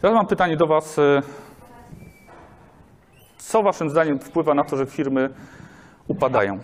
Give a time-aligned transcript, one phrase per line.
[0.00, 0.98] Teraz mam pytanie do Was.
[0.98, 1.22] e,
[3.38, 5.30] Co Waszym zdaniem wpływa na to, że firmy
[6.08, 6.58] upadają?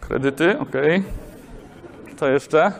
[0.00, 0.72] Kredyty, ok.
[2.16, 2.72] Co jeszcze?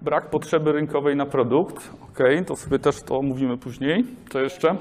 [0.00, 1.90] Brak potrzeby rynkowej na produkt.
[2.04, 4.04] Ok, to sobie też to omówimy później.
[4.32, 4.76] Co jeszcze?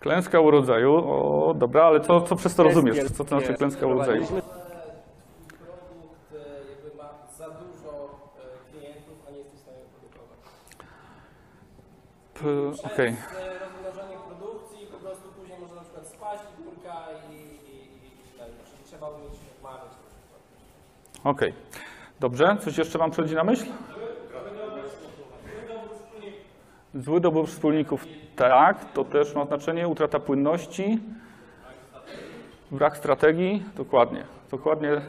[0.00, 0.94] Klęska urodzaju.
[0.94, 2.98] O, dobra, ale co, co przez to rozumiesz?
[3.12, 4.26] Co to znaczy klęska urodzaju?
[4.26, 4.42] Produkt
[6.34, 6.36] e,
[6.70, 7.08] jakby ma
[7.38, 10.38] za dużo e, klientów, a nie jesteś w stanie produkować.
[10.78, 10.84] P-
[12.40, 13.16] Okej.
[13.16, 16.96] Przez e, rozmnożenie produkcji po prostu później może na przykład spaść górka
[17.30, 17.76] i, i,
[18.06, 19.92] i, tak, czyli trzeba umieć odmawiać.
[21.24, 21.54] Okej.
[22.20, 23.66] Dobrze, coś jeszcze Wam przychodzi na myśl?
[26.94, 28.04] Zły dobór wspólników,
[28.36, 29.88] tak, to też ma znaczenie.
[29.88, 31.00] Utrata płynności,
[32.70, 34.24] brak strategii, dokładnie.
[34.50, 35.00] Dokładnie.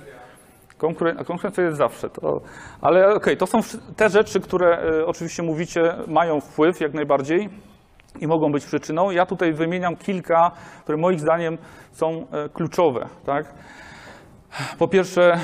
[0.78, 2.10] Konkurencja jest zawsze.
[2.10, 2.42] To,
[2.82, 3.60] ale okej, to są
[3.96, 7.50] te rzeczy, które e, oczywiście mówicie, mają wpływ jak najbardziej
[8.20, 9.12] i mogą być przyczyną.
[9.12, 10.52] Ja tutaj wymieniam kilka,
[10.84, 11.58] które moim zdaniem
[11.92, 13.08] są e, kluczowe.
[13.26, 13.54] Tak?
[14.80, 15.38] Po pierwsze,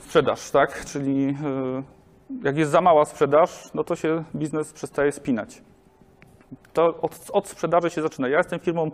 [0.00, 0.84] sprzedaż, tak?
[0.84, 5.62] Czyli y, jak jest za mała sprzedaż, no to się biznes przestaje spinać.
[6.72, 8.28] To od, od sprzedaży się zaczyna.
[8.28, 8.90] Ja jestem firmą,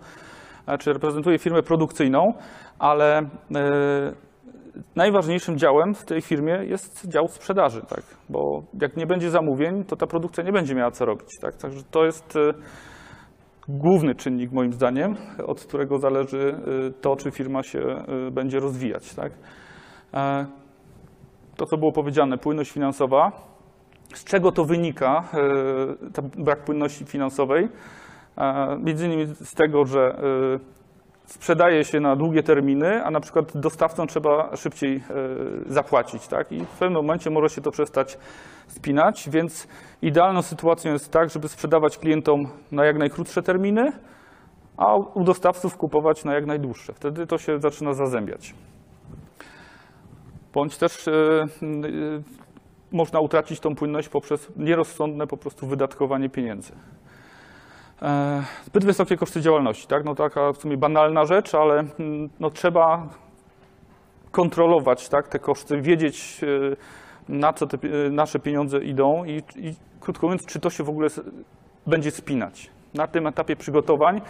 [0.78, 2.32] czy reprezentuję firmę produkcyjną,
[2.78, 3.28] ale
[4.96, 8.02] najważniejszym działem w tej firmie jest dział sprzedaży, tak?
[8.28, 11.56] Bo jak nie będzie zamówień, to ta produkcja nie będzie miała co robić, tak?
[11.56, 12.40] Także to jest y,
[13.68, 15.14] główny czynnik moim zdaniem,
[15.46, 17.78] od którego zależy y, to, czy firma się
[18.28, 19.32] y, będzie rozwijać, tak?
[20.14, 20.46] E,
[21.56, 23.32] to, co było powiedziane, płynność finansowa.
[24.14, 25.24] Z czego to wynika,
[26.14, 27.68] ten brak płynności finansowej?
[28.38, 30.18] E, Między innymi z tego, że
[31.26, 35.02] sprzedaje się na długie terminy, a na przykład dostawcom trzeba szybciej e,
[35.72, 36.52] zapłacić, tak?
[36.52, 38.18] I w pewnym momencie może się to przestać
[38.66, 39.68] spinać, więc
[40.02, 43.92] idealną sytuacją jest tak, żeby sprzedawać klientom na jak najkrótsze terminy,
[44.76, 46.92] a u dostawców kupować na jak najdłuższe.
[46.92, 48.54] Wtedy to się zaczyna zazębiać
[50.56, 51.46] bądź też e, e,
[52.92, 56.72] można utracić tą płynność poprzez nierozsądne po prostu wydatkowanie pieniędzy.
[58.02, 60.04] E, Zbyt wysokie koszty działalności, tak?
[60.04, 63.08] No taka w sumie banalna rzecz, ale mm, no, trzeba
[64.30, 66.76] kontrolować tak, te koszty, wiedzieć e,
[67.28, 70.88] na co te e, nasze pieniądze idą i, i krótko mówiąc, czy to się w
[70.88, 71.08] ogóle
[71.86, 72.70] będzie spinać.
[72.94, 74.20] Na tym etapie przygotowań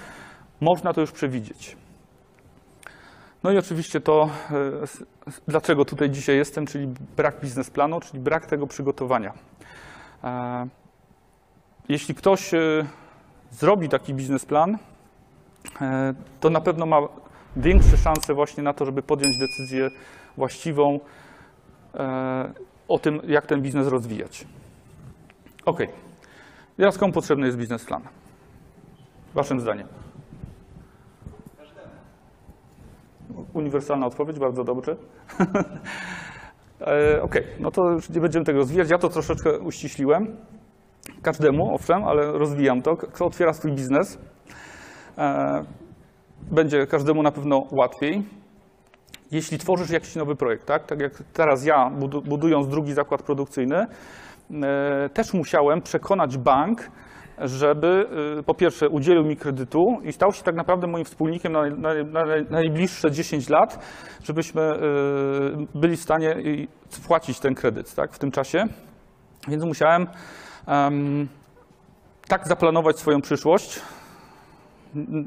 [0.61, 1.77] można to już przewidzieć.
[3.43, 4.31] No i oczywiście to,
[5.49, 9.33] dlaczego tutaj dzisiaj jestem, czyli brak biznesplanu, czyli brak tego przygotowania.
[11.89, 12.51] Jeśli ktoś
[13.57, 14.79] zrobi taki biznesplan,
[15.81, 17.01] e, to na pewno ma
[17.57, 19.91] większe szanse właśnie na to, żeby podjąć decyzję
[20.37, 21.01] właściwą
[21.95, 22.53] e,
[22.89, 24.47] o tym, jak ten biznes rozwijać.
[25.65, 25.81] Ok.
[26.77, 28.03] Teraz komu potrzebny jest biznesplan?
[29.35, 29.89] Waszym zdaniem.
[33.53, 34.97] Uniwersalna odpowiedź, bardzo dobrze.
[36.81, 38.91] E, Okej, no to już nie będziemy tego rozwijać.
[38.91, 40.37] Ja to troszeczkę uściśliłem.
[41.27, 42.97] Każdemu, owszem, ale rozwijam to.
[42.97, 44.19] Kto otwiera swój biznes,
[45.19, 45.65] e,
[46.51, 48.23] będzie każdemu na pewno łatwiej.
[49.33, 53.87] Jeśli tworzysz jakiś nowy projekt, tak, tak jak teraz ja, budu- budując drugi zakład produkcyjny,
[54.63, 56.91] e, też musiałem przekonać bank,
[57.39, 58.07] żeby
[58.39, 61.95] y, po pierwsze udzielił mi kredytu i stał się tak naprawdę moim wspólnikiem na, na,
[62.05, 63.85] na najbliższe 10 lat,
[64.25, 64.73] żebyśmy
[65.75, 66.37] byli w stanie
[66.89, 68.65] spłacić ten kredyt tak, w tym czasie.
[69.49, 70.09] Więc musiałem em,
[72.29, 73.81] tak zaplanować swoją przyszłość.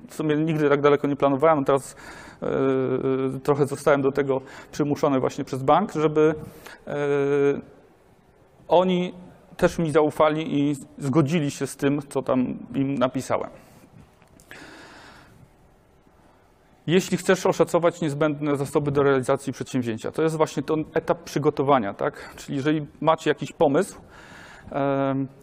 [0.10, 1.96] W sumie nigdy tak daleko nie planowałem, teraz
[3.36, 4.42] y, trochę zostałem do tego
[4.72, 6.36] przymuszony właśnie przez bank, żeby
[6.88, 6.92] y,
[8.68, 9.14] oni
[9.58, 13.50] też mi zaufali i zgodzili się z tym, co tam im napisałem.
[16.88, 22.36] Jeśli chcesz oszacować niezbędne zasoby do realizacji przedsięwzięcia, to jest właśnie ten etap przygotowania, tak?
[22.36, 24.02] Czyli jeżeli macie jakiś pomysł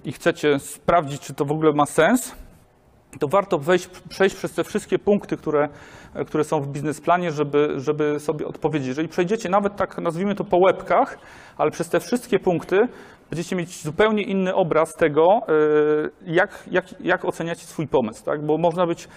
[0.05, 2.37] i chcecie sprawdzić, czy to w ogóle ma sens,
[3.20, 5.69] to warto wejść, przejść przez te wszystkie punkty, które,
[6.26, 8.88] które są w biznesplanie, żeby, żeby sobie odpowiedzieć.
[8.88, 11.19] Jeżeli przejdziecie nawet tak, nazwijmy to po łebkach,
[11.58, 12.88] ale przez te wszystkie punkty
[13.31, 18.46] będziecie mieć zupełnie inny obraz tego, y, jak, jak, jak oceniacie swój pomysł, tak?
[18.46, 19.08] Bo można być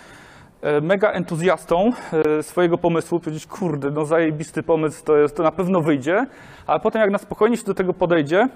[0.61, 1.89] e, mega entuzjastą
[2.37, 6.25] e, swojego pomysłu, powiedzieć, kurde, no zajebisty pomysł, to, jest, to na pewno wyjdzie,
[6.67, 8.47] ale potem jak na spokojnie się do tego podejdzie,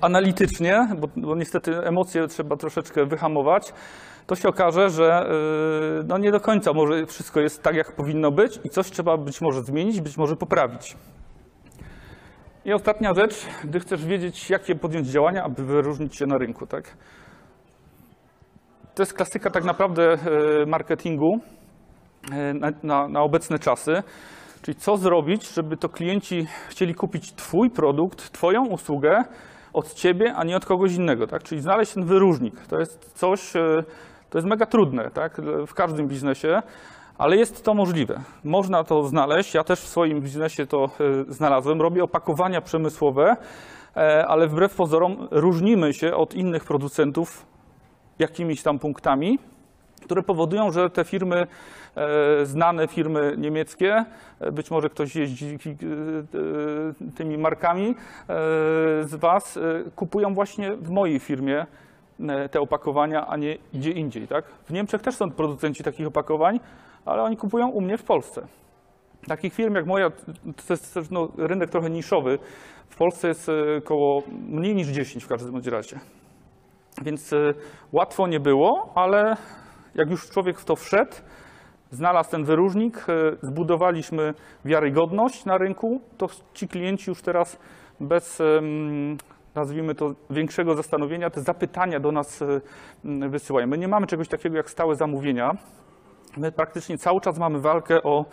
[0.00, 3.72] analitycznie, bo, bo niestety emocje trzeba troszeczkę wyhamować,
[4.26, 8.30] to się okaże, że e, no nie do końca może wszystko jest tak, jak powinno
[8.30, 10.96] być i coś trzeba być może zmienić, być może poprawić.
[12.64, 16.96] I ostatnia rzecz, gdy chcesz wiedzieć, jakie podjąć działania, aby wyróżnić się na rynku, tak?
[18.94, 20.18] To jest klasyka tak naprawdę e,
[20.66, 21.38] marketingu
[22.32, 24.02] e, na, na, na obecne czasy.
[24.62, 29.24] Czyli co zrobić, żeby to klienci chcieli kupić Twój produkt, Twoją usługę
[29.72, 31.42] od Ciebie, a nie od kogoś innego, tak?
[31.42, 32.66] Czyli znaleźć ten wyróżnik.
[32.66, 33.84] To jest coś, e,
[34.30, 35.40] to jest mega trudne, tak?
[35.66, 36.62] W każdym biznesie,
[37.18, 38.20] ale jest to możliwe.
[38.44, 39.54] Można to znaleźć.
[39.54, 40.88] Ja też w swoim biznesie to e,
[41.32, 41.82] znalazłem.
[41.82, 43.36] Robię opakowania przemysłowe,
[43.96, 47.46] e, ale wbrew pozorom różnimy się od innych producentów
[48.18, 49.38] jakimiś tam punktami,
[50.04, 51.46] które powodują, że te firmy,
[51.96, 54.04] e, znane firmy niemieckie,
[54.40, 57.94] e, być może ktoś jeździ e, tymi markami
[59.02, 59.58] z Was,
[59.96, 61.66] kupują właśnie w mojej firmie
[62.50, 64.28] te opakowania, a nie gdzie indziej.
[64.28, 64.44] Tak?
[64.44, 66.60] W Niemczech też są producenci takich opakowań,
[67.04, 68.46] ale oni kupują u mnie w Polsce.
[69.26, 72.38] Takich firm jak moja, to jest no, rynek trochę niszowy.
[72.88, 75.98] W Polsce jest około mniej niż 10 w każdym razie.
[77.02, 77.34] Więc
[77.92, 79.36] łatwo nie było, ale
[79.94, 81.12] jak już człowiek w to wszedł,
[81.90, 84.34] znalazł ten wyróżnik, y, zbudowaliśmy
[84.64, 87.58] wiarygodność na rynku, to ci klienci już teraz
[88.00, 88.42] bez,
[89.54, 92.42] nazwijmy to, większego zastanowienia, te zapytania do nas
[93.04, 93.66] mm, wysyłają.
[93.66, 95.56] My nie mamy czegoś takiego jak stałe zamówienia.
[96.36, 98.24] My praktycznie cały czas mamy walkę o,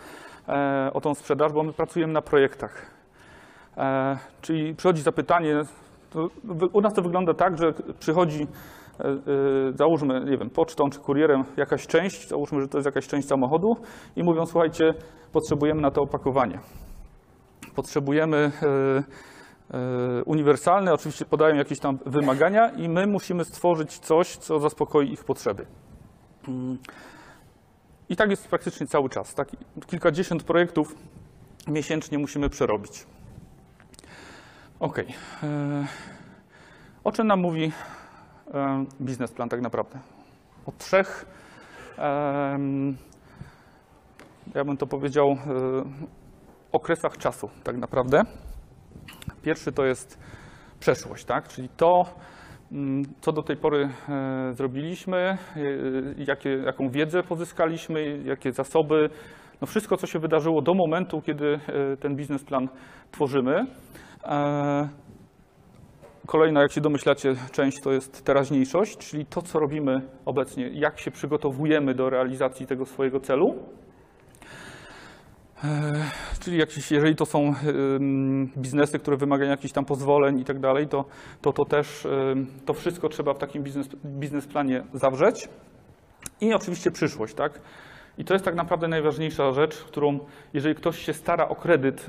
[0.48, 2.86] e, o tą sprzedaż, bo my pracujemy na projektach.
[3.76, 5.64] E, Czyli przychodzi zapytanie,
[6.72, 8.48] u nas to wygląda tak, że przychodzi, e, e,
[9.74, 13.76] załóżmy, nie wiem, pocztą czy kurierem jakaś część, załóżmy, że to jest jakaś część samochodu
[14.16, 14.94] i mówią, słuchajcie,
[15.32, 16.58] potrzebujemy na to opakowanie.
[17.74, 24.60] Potrzebujemy e, e, uniwersalne, oczywiście podają jakieś tam wymagania i my musimy stworzyć coś, co
[24.60, 25.66] zaspokoi ich potrzeby.
[26.48, 26.78] Mm.
[28.08, 29.34] I tak jest praktycznie cały czas.
[29.34, 29.48] Tak?
[29.86, 30.94] Kilkadziesiąt projektów
[31.66, 33.06] miesięcznie musimy przerobić.
[35.42, 35.86] E,
[37.04, 37.97] O czym nam mówi e,
[39.00, 39.98] biznesplan tak naprawdę?
[40.66, 41.26] O trzech,
[44.54, 45.36] ja bym to powiedział, e,
[46.72, 48.22] okresach czasu tak naprawdę.
[49.42, 50.18] Pierwszy to jest
[50.80, 51.48] przeszłość, tak?
[51.48, 52.14] czyli to,
[52.72, 55.38] mm, co do tej pory e, zrobiliśmy, e,
[56.16, 59.10] jakie, jaką wiedzę pozyskaliśmy, jakie zasoby,
[59.60, 61.60] no wszystko, co się wydarzyło do momentu, kiedy
[62.00, 62.68] ten biznesplan
[63.10, 63.66] tworzymy.
[66.28, 71.10] Kolejna, jak się domyślacie, część to jest teraźniejszość, czyli to, co robimy obecnie, jak się
[71.10, 73.54] przygotowujemy do realizacji tego swojego celu.
[75.64, 75.94] E,
[76.40, 77.54] Czyli jakieś, jeżeli to są
[78.56, 81.04] biznesy, które wymagają jakichś tam pozwoleń i tak dalej, to,
[81.42, 82.06] to, to też
[82.66, 85.48] to wszystko trzeba w takim biznes, biznesplanie zawrzeć.
[86.40, 87.60] I oczywiście przyszłość, tak?
[88.18, 90.18] I to jest tak naprawdę najważniejsza rzecz, którą
[90.54, 92.06] jeżeli ktoś się stara o kredyt,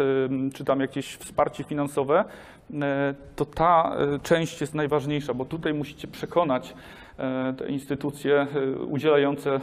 [0.54, 2.26] czy tam jakieś wsparcie finansowe,
[2.74, 6.74] e, to ta e, część jest najważniejsza, bo tutaj musicie przekonać
[7.18, 8.48] e, te instytucje
[8.88, 9.60] udzielające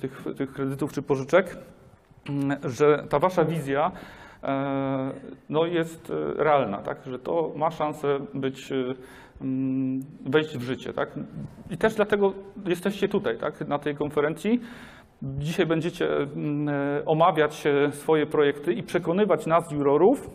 [0.00, 1.56] tych, tych kredytów czy pożyczek,
[2.28, 3.92] m, że ta wasza wizja
[5.48, 6.98] no, jest realna, tak?
[7.06, 8.72] że to ma szansę być,
[9.40, 10.92] mm, wejść w życie.
[10.92, 11.10] Tak?
[11.70, 12.32] I też dlatego
[12.66, 13.68] jesteście tutaj, tak?
[13.68, 14.60] na tej konferencji.
[15.22, 20.30] Dzisiaj będziecie mm, e, omawiać e, swoje projekty i przekonywać nas, jurorów,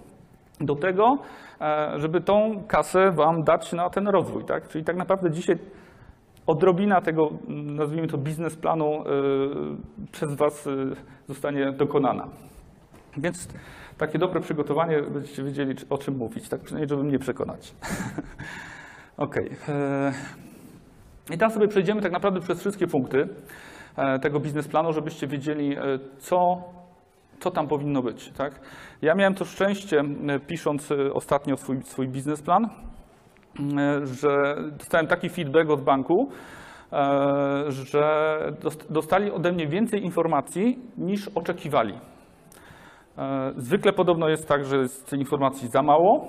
[0.60, 1.18] do tego,
[1.62, 4.44] e, żeby tą kasę wam dać na ten rozwój.
[4.44, 4.68] Tak?
[4.68, 5.58] Czyli tak naprawdę dzisiaj
[6.48, 9.04] odrobina tego, mm, nazwijmy to, biznesplanu
[10.12, 10.70] przez was
[11.28, 12.28] zostanie dokonana.
[13.18, 13.48] Więc
[13.98, 17.74] takie dobre przygotowanie, będziecie wiedzieli, o czym mówić, tak przynajmniej, żeby mnie przekonać.
[19.70, 20.14] E,
[21.34, 23.28] I teraz sobie przejdziemy tak naprawdę przez wszystkie punkty
[24.22, 25.82] tego biznesplanu, żebyście wiedzieli, e,
[26.18, 26.38] co,
[27.40, 28.32] co tam powinno być.
[28.32, 28.60] Tak?
[29.02, 32.70] Ja miałem to szczęście, e, pisząc e, ostatnio swój, swój biznesplan, e,
[34.06, 36.30] że dostałem taki feedback od banku,
[36.94, 41.94] e, że dost- dostali ode mnie więcej informacji niż oczekiwali.
[43.18, 46.28] E, Zwykle podobno jest tak, że jest informacji za mało,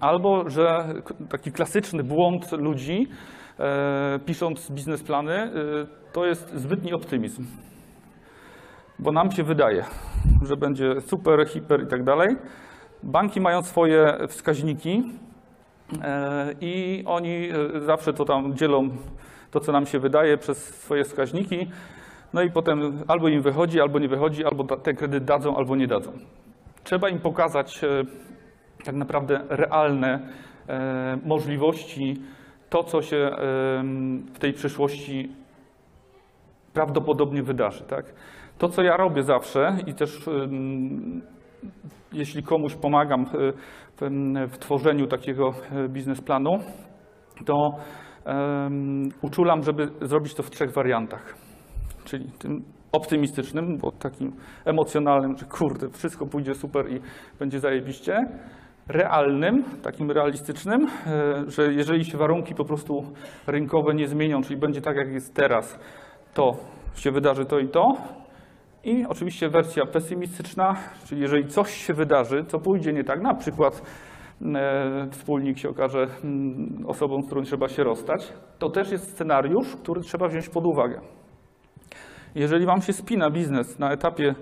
[0.00, 0.84] albo że
[1.30, 3.16] taki klasyczny błąd ludzi, e,
[4.26, 5.50] pisząc biznesplany, e,
[6.12, 7.46] to jest zbytni optymizm.
[8.98, 9.84] Bo nam się wydaje,
[10.42, 12.36] że będzie super, hiper i tak dalej.
[13.02, 15.02] Banki mają swoje wskaźniki
[16.02, 18.88] e, i oni e, zawsze to tam dzielą
[19.50, 21.70] to, co nam się wydaje, przez swoje wskaźniki.
[22.32, 25.86] No i potem albo im wychodzi, albo nie wychodzi, albo ten kredyt dadzą, albo nie
[25.86, 26.12] dadzą.
[26.84, 27.88] Trzeba im pokazać e,
[28.84, 30.28] tak naprawdę realne
[30.68, 32.22] e, możliwości,
[32.76, 33.30] to, co się
[34.34, 35.32] w tej przyszłości
[36.74, 37.84] prawdopodobnie wydarzy.
[37.84, 38.04] Tak?
[38.58, 40.28] To, co ja robię zawsze i też
[42.12, 46.50] jeśli komuś pomagam e, w, tworzeniu takiego e, biznesplanu,
[47.46, 47.70] to
[49.22, 51.34] uczulam, żeby zrobić to w trzech wariantach.
[52.04, 54.32] Czyli tym optymistycznym, bo takim
[54.64, 57.00] emocjonalnym, że kurde, wszystko pójdzie super i
[57.38, 58.16] będzie zajebiście.
[58.88, 63.04] Realnym, takim realistycznym, e, że jeżeli się warunki po prostu
[63.46, 65.78] rynkowe nie zmienią, czyli będzie tak jak jest teraz,
[66.34, 66.56] to
[66.94, 67.96] się wydarzy to i to.
[68.84, 73.82] I oczywiście wersja pesymistyczna, czyli jeżeli coś się wydarzy, co pójdzie nie tak, na przykład
[74.54, 79.76] e, wspólnik się okaże mm, osobą, z którą trzeba się rozstać, to też jest scenariusz,
[79.76, 81.00] który trzeba wziąć pod uwagę.
[82.34, 84.34] Jeżeli Wam się spina biznes na etapie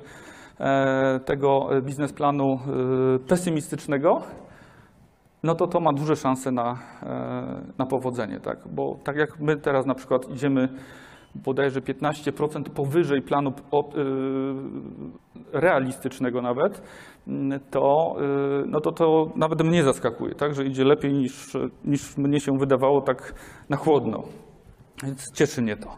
[1.24, 4.22] tego biznesplanu e, pesymistycznego,
[5.42, 8.58] no to to ma duże szanse na, e, na powodzenie, tak?
[8.68, 10.68] Bo tak jak my teraz na przykład idziemy
[11.34, 13.52] bodajże 15% powyżej planu
[15.52, 16.82] realistycznego nawet,
[17.70, 18.16] to,
[18.66, 20.54] no to to nawet mnie zaskakuje, tak?
[20.54, 23.34] że idzie lepiej niż, niż mnie się wydawało tak
[23.68, 24.22] na chłodno.
[25.02, 25.96] Więc cieszy mnie to.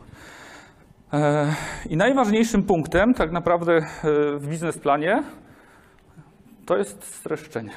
[1.13, 1.55] E,
[1.89, 3.83] I najważniejszym punktem tak naprawdę e,
[4.39, 5.23] w biznesplanie
[6.67, 7.73] to jest streszczenie.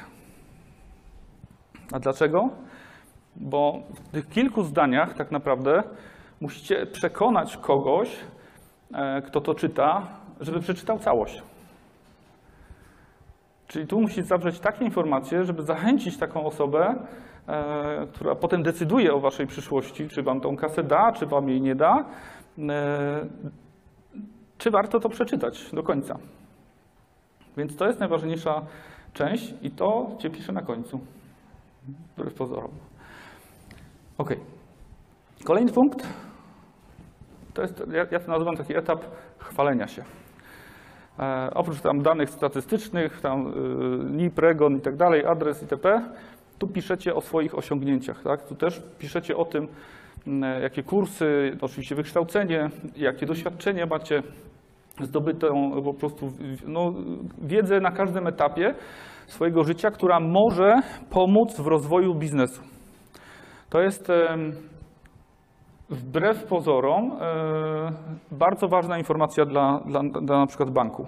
[1.92, 2.48] A dlaczego?
[3.36, 5.82] Bo w tych kilku zdaniach tak naprawdę
[6.40, 8.16] musicie przekonać kogoś,
[8.94, 10.06] e, kto to czyta,
[10.40, 11.42] żeby przeczytał całość.
[13.66, 16.94] Czyli tu musicie zawrzeć takie informacje, żeby zachęcić taką osobę,
[17.48, 21.60] e, która potem decyduje o waszej przyszłości, czy wam tą kasę da, czy wam jej
[21.60, 22.04] nie da,
[24.58, 26.18] czy warto to przeczytać do końca.
[27.56, 28.62] Więc to jest najważniejsza
[29.12, 31.00] część i to cię pisze na końcu.
[32.16, 32.70] Wbrew pozorom.
[34.18, 34.30] Ok.
[35.44, 36.08] Kolejny punkt
[37.54, 39.04] to jest, ja, ja to nazywam taki etap
[39.38, 40.04] chwalenia się.
[41.18, 46.02] E, oprócz tam danych statystycznych, tam y, NIP, REGON i tak dalej, adres itp.,
[46.58, 48.22] tu piszecie o swoich osiągnięciach.
[48.22, 48.42] Tak?
[48.42, 49.68] Tu też piszecie o tym,
[50.62, 54.22] jakie kursy, oczywiście wykształcenie, jakie doświadczenie macie,
[55.00, 56.32] zdobytą po prostu
[56.66, 56.94] no,
[57.42, 58.74] wiedzę na każdym etapie
[59.26, 60.74] swojego życia, która może
[61.10, 62.62] pomóc w rozwoju biznesu.
[63.70, 64.12] To jest
[65.90, 67.92] wbrew pozorom e,
[68.30, 71.06] bardzo ważna informacja dla, dla, dla na przykład banku.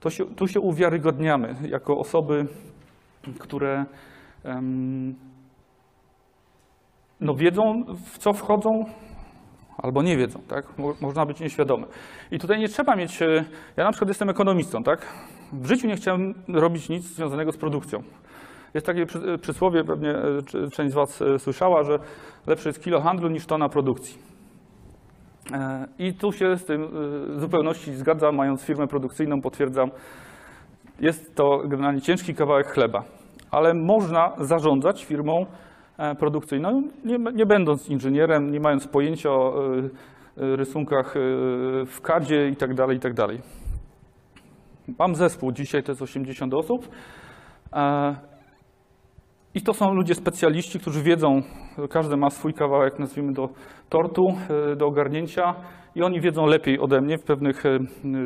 [0.00, 2.46] To się, tu się uwiarygodniamy jako osoby,
[3.38, 3.84] które
[7.20, 8.84] no wiedzą, w co wchodzą,
[9.78, 10.78] albo nie wiedzą, tak?
[10.78, 11.86] Mo- Można być nieświadomy.
[12.30, 13.44] I tutaj nie trzeba mieć, e,
[13.76, 15.06] ja na przykład jestem ekonomistą, tak?
[15.52, 18.02] W życiu nie chciałem robić nic związanego z produkcją.
[18.74, 21.98] Jest takie przy- przysłowie, pewnie e, część z Was e, słyszała, że
[22.46, 24.18] lepsze jest kilo handlu niż tona produkcji.
[25.52, 26.86] E, I tu się z tym e,
[27.36, 29.90] w zupełności zgadzam, mając firmę produkcyjną, potwierdzam,
[31.00, 33.02] jest to generalnie ciężki kawałek chleba,
[33.50, 35.69] ale można zarządzać firmą e,
[36.18, 39.78] produkcyjną, nie, nie będąc inżynierem, nie mając pojęcia o e,
[40.42, 41.20] e, rysunkach e,
[41.86, 43.12] w kadzie i tak dalej, i tak.
[44.98, 46.88] Mam zespół, dzisiaj to jest 80 osób.
[47.72, 48.16] e,
[49.54, 51.42] I to są ludzie specjaliści, którzy wiedzą,
[51.90, 53.48] każdy ma swój kawałek, nazwijmy to
[53.88, 54.34] tortu
[54.72, 55.54] e, do ogarnięcia
[55.94, 57.78] i oni wiedzą lepiej ode mnie w pewnych e,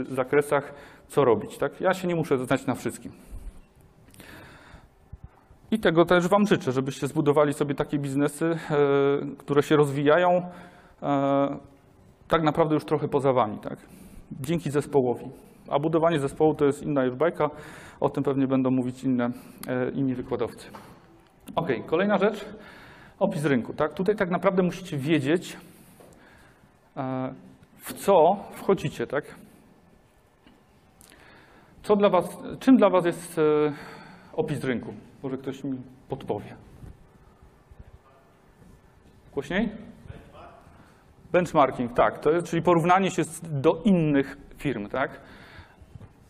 [0.08, 0.74] zakresach,
[1.08, 1.58] co robić.
[1.58, 1.80] Tak?
[1.80, 3.12] Ja się nie muszę znać na wszystkim.
[5.74, 8.76] I tego też Wam życzę, żebyście zbudowali sobie takie biznesy, e,
[9.38, 10.42] które się rozwijają
[11.02, 11.56] e,
[12.28, 13.58] tak naprawdę już trochę poza Wami.
[13.58, 13.78] Tak?
[14.40, 15.24] Dzięki zespołowi.
[15.68, 17.50] A budowanie zespołu to jest inna już bajka,
[18.00, 19.30] o tym pewnie będą mówić inne,
[19.68, 20.66] e, inni wykładowcy.
[21.56, 22.44] Ok, kolejna rzecz,
[23.18, 23.72] opis rynku.
[23.72, 23.94] Tak?
[23.94, 25.56] Tutaj tak naprawdę musicie wiedzieć,
[27.78, 29.06] w co wchodzicie.
[29.06, 29.24] Tak?
[31.82, 33.40] Co dla was, czym dla Was jest
[34.32, 34.94] opis rynku?
[35.24, 35.78] Może ktoś mi
[36.08, 36.56] podpowie.
[39.32, 39.68] Głośniej?
[41.32, 42.18] Benchmarking, tak.
[42.18, 45.20] To jest, czyli porównanie się do innych firm, tak?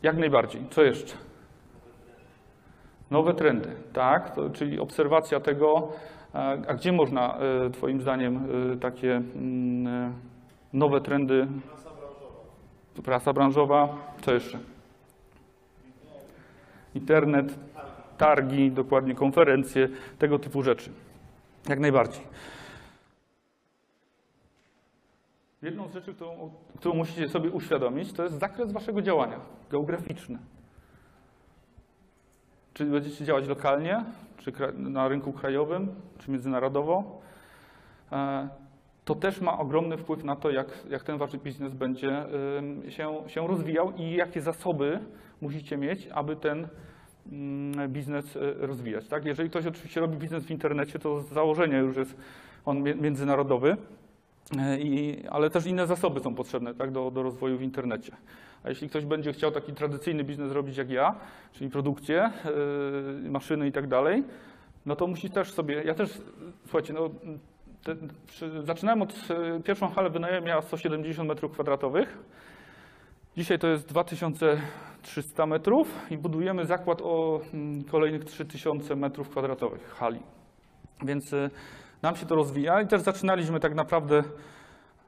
[0.03, 0.63] Jak najbardziej.
[0.71, 1.15] Co jeszcze?
[3.11, 4.35] Nowe trendy, tak?
[4.35, 5.93] To, czyli obserwacja tego,
[6.33, 10.13] a, a gdzie można, e, Twoim zdaniem, e, takie mm, e,
[10.73, 11.47] nowe trendy?
[13.05, 13.89] Prasa branżowa.
[14.23, 14.59] Co jeszcze?
[16.95, 17.59] Internet,
[18.18, 20.90] targi, dokładnie konferencje, tego typu rzeczy.
[21.68, 22.23] Jak najbardziej.
[25.62, 29.40] Jedną z rzeczy, którą, którą musicie sobie uświadomić, to jest zakres waszego działania
[29.71, 30.38] geograficzny.
[32.75, 34.04] Czy będziecie działać lokalnie,
[34.37, 37.21] czy na rynku krajowym, czy międzynarodowo.
[38.12, 38.49] E,
[39.04, 42.25] To też ma ogromny wpływ na to, jak, jak ten wasz biznes będzie
[42.88, 44.99] się, się rozwijał i jakie zasoby
[45.40, 46.68] musicie mieć, aby ten
[47.88, 49.09] biznes y, rozwijać.
[49.09, 49.25] Tak?
[49.25, 52.16] Jeżeli ktoś oczywiście robi biznes w internecie, to z założenia już jest
[52.64, 53.76] on międzynarodowy,
[54.52, 58.12] y, i, ale też inne zasoby są potrzebne tak, do, do rozwoju w internecie.
[58.64, 61.14] A jeśli ktoś będzie chciał taki tradycyjny biznes robić jak ja,
[61.52, 62.31] czyli produkcję,
[63.26, 64.25] y, maszyny i tak dalej,
[64.87, 66.21] no to musi też sobie, ja też,
[66.62, 67.11] słuchajcie, no,
[67.85, 69.14] te, przy, zaczynałem od,
[69.64, 72.19] pierwszą halę wynajęłem miała 170 metrów kwadratowych,
[73.37, 80.21] dzisiaj to jest 2300 metrów i budujemy zakład o mm, kolejnych 3000 metrów kwadratowych hali.
[81.03, 81.50] Więc y,
[82.03, 84.23] nam się to rozwija i też zaczynaliśmy tak naprawdę,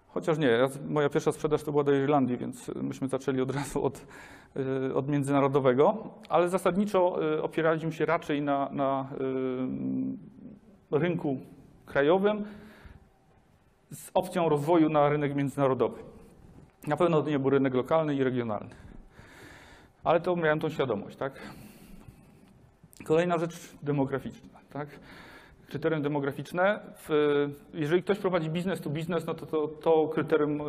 [0.09, 3.51] chociaż nie, ja, moja pierwsza sprzedaż to była do Irlandii, więc y, myśmy zaczęli od
[3.51, 4.07] razu od,
[4.57, 9.09] y, od międzynarodowego, ale zasadniczo opieraliśmy się raczej na, na
[10.91, 11.41] rynku
[11.87, 12.45] krajowym
[13.91, 16.16] z opcją rozwoju na rynek międzynarodowy.
[16.87, 18.71] Na pewno to nie był rynek lokalny i regionalny.
[20.05, 21.33] Ale to miałem tą świadomość, tak?
[23.05, 24.89] Kolejna rzecz demograficzna, tak?
[25.69, 26.81] Kryterium demograficzne.
[27.75, 30.61] Jeżeli ktoś prowadzi biznes to biznes, no to to, to kryterium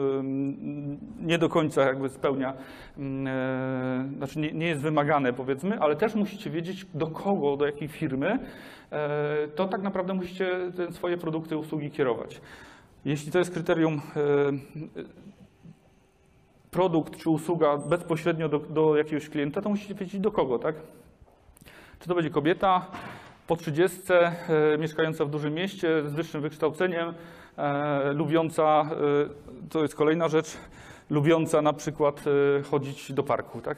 [1.19, 6.49] nie do końca jakby spełnia, e, znaczy nie, nie jest wymagane powiedzmy, ale też musicie
[6.49, 8.39] wiedzieć do kogo, do jakiej firmy,
[8.91, 12.41] e, to tak naprawdę musicie swoje produkty, usługi kierować.
[13.05, 14.21] Jeśli to jest kryterium e,
[16.77, 20.75] produkt czy usługa bezpośrednio do, do jakiegoś klienta, to musicie wiedzieć do kogo, tak?
[21.99, 22.85] Czy to będzie kobieta
[23.47, 27.13] po 30, e, mieszkająca w dużym mieście z wyższym wykształceniem,
[27.57, 30.57] e, lubiąca, e, to jest kolejna rzecz,
[31.09, 32.23] lubiąca na przykład
[32.59, 33.77] e, chodzić do parku, tak?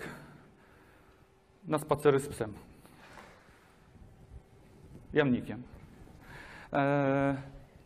[1.68, 2.54] Na spacery z psem.
[5.14, 5.64] Jamnikiem.
[6.74, 7.36] E,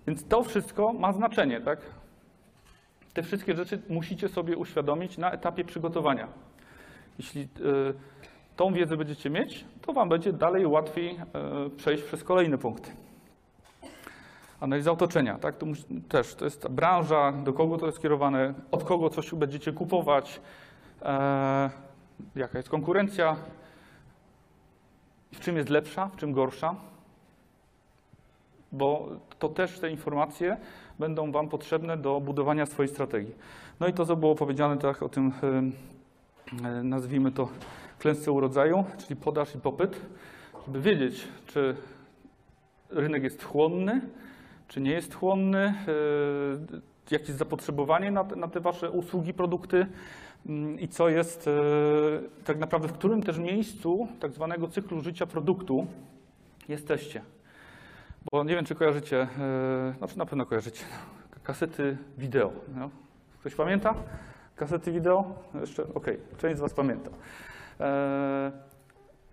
[0.07, 1.79] więc to wszystko ma znaczenie, tak?
[3.13, 6.27] Te wszystkie rzeczy musicie sobie uświadomić na etapie przygotowania.
[7.17, 7.47] Jeśli y,
[8.55, 11.19] tą wiedzę będziecie mieć, to Wam będzie dalej łatwiej
[11.67, 12.91] y, przejść przez kolejne punkty.
[14.59, 15.57] Analiza otoczenia, tak?
[15.57, 15.65] To
[16.09, 20.41] też to jest branża, do kogo to jest skierowane, od kogo coś będziecie kupować,
[21.01, 21.69] e,
[22.35, 23.35] jaka jest konkurencja,
[25.33, 26.75] w czym jest lepsza, w czym gorsza
[28.73, 30.57] bo to też te informacje
[30.99, 33.35] będą Wam potrzebne do budowania swojej strategii.
[33.79, 37.49] No i to, co było powiedziane tak o tym, e, e, nazwijmy to
[37.99, 40.01] klęsce urodzaju, czyli podaż i popyt,
[40.65, 41.75] żeby wiedzieć, czy
[42.89, 44.01] rynek jest chłonny,
[44.67, 45.73] czy nie jest chłonny, e,
[47.11, 49.87] jakie jest zapotrzebowanie na te, na te Wasze usługi, produkty
[50.45, 51.49] mm, i co jest
[52.45, 55.87] tak naprawdę, w którym też miejscu tak zwanego cyklu życia produktu
[56.67, 57.21] jesteście.
[58.31, 60.83] Bo nie wiem, czy kojarzycie, e, znaczy na pewno kojarzycie,
[61.43, 62.51] kasety wideo.
[62.75, 62.89] No.
[63.39, 63.95] Ktoś pamięta?
[64.55, 65.25] Kasety wideo?
[65.61, 67.09] Jeszcze, okej, część z Was pamięta.
[67.79, 68.51] E,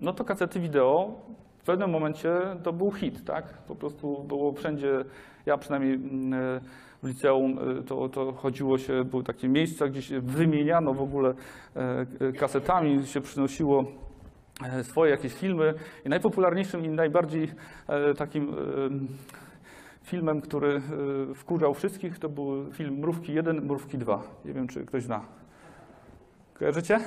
[0.00, 1.20] no to kasety wideo
[1.58, 3.52] w pewnym momencie to był hit, tak?
[3.52, 5.04] Po prostu było wszędzie,
[5.46, 6.60] ja przynajmniej mm, e,
[7.02, 11.34] w liceum to, to chodziło się, były takie miejsca, gdzie się wymieniano w ogóle
[12.38, 13.84] kasetami, się przynosiło
[14.82, 15.74] swoje jakieś filmy
[16.06, 17.50] i najpopularniejszym i najbardziej
[17.88, 18.54] e, takim e,
[20.02, 20.82] filmem, który
[21.30, 24.22] e, wkurzał wszystkich, to był film Mrówki 1, Mrówki 2.
[24.44, 25.20] Nie wiem, czy ktoś zna.
[26.54, 27.00] Kojarzycie?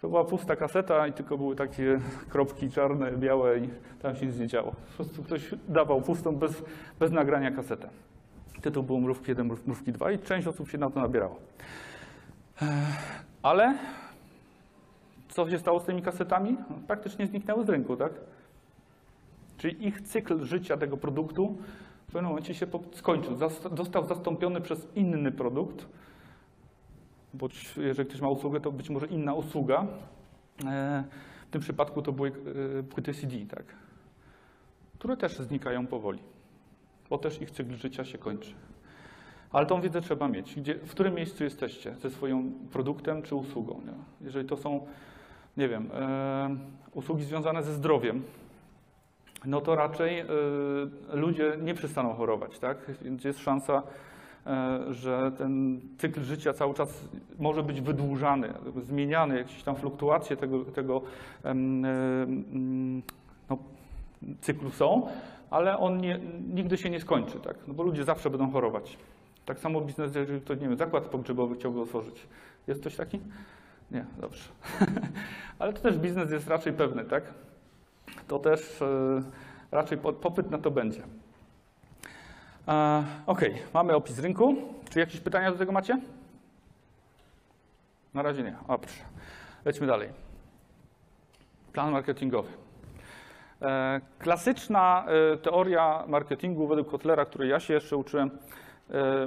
[0.00, 3.68] To była pusta kaseta i tylko były takie kropki czarne, białe i
[4.02, 4.70] tam się nic nie działo.
[4.72, 6.62] Po prostu ktoś dawał pustą, bez,
[7.00, 7.88] bez nagrania kasetę.
[8.62, 11.38] Tytuł był Mrówki 1, Mrów- Mrówki 2 i część osób się na to nabierało.
[12.62, 12.66] E,
[13.42, 13.74] Ale
[15.32, 16.56] co się stało z tymi kasetami?
[16.86, 18.12] Praktycznie zniknęły z rynku, tak?
[19.58, 21.56] Czyli ich cykl życia tego produktu
[22.08, 23.36] w pewnym momencie się skończył.
[23.76, 25.86] Został zastąpiony przez inny produkt,
[27.34, 29.86] bo jeżeli ktoś ma usługę, to być może inna usługa.
[30.66, 31.04] E,
[31.48, 32.32] W tym przypadku to były
[32.78, 33.64] e, płyty CD, tak?
[34.98, 36.18] które też znikają powoli,
[37.10, 38.54] bo też ich cykl życia się kończy.
[39.52, 40.54] Ale tą wiedzę trzeba mieć.
[40.54, 43.80] Gdzie, w którym miejscu jesteście ze swoim produktem czy usługą?
[43.86, 44.24] Nie?
[44.26, 44.86] Jeżeli to są,
[45.56, 46.56] nie wiem, e,
[46.94, 48.22] usługi związane ze zdrowiem,
[49.44, 50.26] no to raczej e,
[51.12, 52.78] ludzie nie przestaną chorować, tak?
[53.02, 53.82] Więc jest szansa,
[54.46, 60.64] e, że ten cykl życia cały czas może być wydłużany, zmieniany, jakieś tam fluktuacje tego,
[60.64, 61.02] tego
[63.50, 63.58] no,
[64.40, 65.06] cyklu są,
[65.50, 66.20] ale on nie,
[66.54, 67.56] nigdy się nie skończy, tak?
[67.66, 68.98] No bo ludzie zawsze będą chorować.
[69.44, 72.26] Tak samo biznes, jeżeli ktoś, nie wiem, zakład pogrzebowy chciałby otworzyć.
[72.66, 73.20] Jest ktoś taki?
[73.92, 74.44] Nie, dobrze.
[75.58, 77.24] ale to też biznes jest raczej pewny, tak?
[78.28, 78.86] To też e,
[79.70, 81.02] raczej po- popyt na to będzie.
[82.68, 83.40] E, OK,
[83.74, 84.56] mamy opis rynku.
[84.90, 86.00] Czy jakieś pytania do tego macie?
[88.14, 88.56] Na razie nie.
[88.68, 89.02] O, proszę.
[89.64, 90.08] Lećmy dalej.
[91.72, 92.48] Plan marketingowy.
[93.62, 95.04] E, Klasyczna
[95.42, 98.30] teoria marketingu według Kotlera, której ja się jeszcze uczyłem,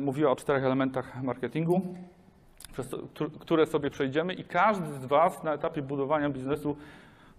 [0.01, 1.81] mówiła o czterech elementach marketingu,
[3.39, 6.77] które sobie przejdziemy i każdy z Was na etapie budowania biznesu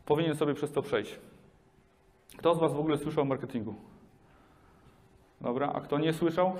[0.07, 1.19] powinien sobie przez to przejść.
[2.39, 3.75] Kto z Was w ogóle słyszał o marketingu?
[5.41, 6.53] Dobra, a kto nie słyszał?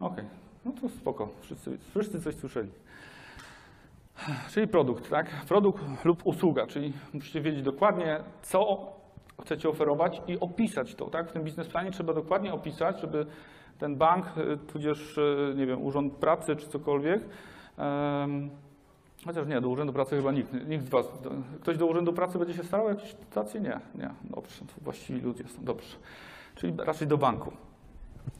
[0.00, 0.24] Okej,
[0.64, 2.70] no to spoko, wszyscy, wszyscy coś słyszeli.
[4.50, 5.30] Czyli produkt, tak?
[5.48, 8.92] Produkt lub usługa, czyli musicie wiedzieć dokładnie, co
[9.42, 11.28] chcecie oferować i opisać to, tak?
[11.28, 13.26] W tym biznesplanie trzeba dokładnie opisać, żeby
[13.78, 17.22] ten bank, y, tudzież, y, nie wiem, urząd pracy czy cokolwiek,
[19.24, 21.06] chociaż nie, do urzędu pracy chyba nikt, nikt z Was,
[21.60, 23.60] ktoś do urzędu pracy będzie się starał o jakieś stacje?
[23.60, 25.96] Nie, nie, dobrze, to właściwi ludzie są, dobrze.
[26.54, 27.52] Czyli raczej do banku.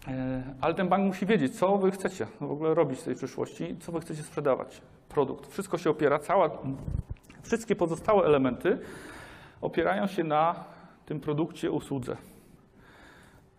[0.08, 3.76] E, Ale ten bank musi wiedzieć, co wy chcecie w ogóle robić w tej przyszłości,
[3.80, 4.82] co wy chcecie sprzedawać.
[5.08, 5.52] Produkt.
[5.52, 6.50] Wszystko się opiera, cała,
[7.42, 8.78] wszystkie pozostałe elementy
[9.60, 10.64] opierają się na
[11.06, 12.16] tym produkcie, usłudze.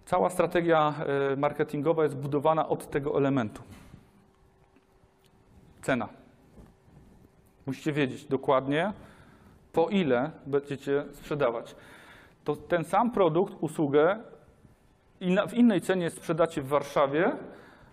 [0.09, 0.93] Cała strategia
[1.33, 3.61] e, marketingowa jest budowana od tego elementu.
[5.81, 6.09] Cena.
[7.65, 8.93] Musicie wiedzieć dokładnie,
[9.73, 11.75] po ile będziecie sprzedawać.
[12.43, 14.19] To ten sam produkt, usługę
[15.49, 17.31] w innej cenie sprzedacie w Warszawie,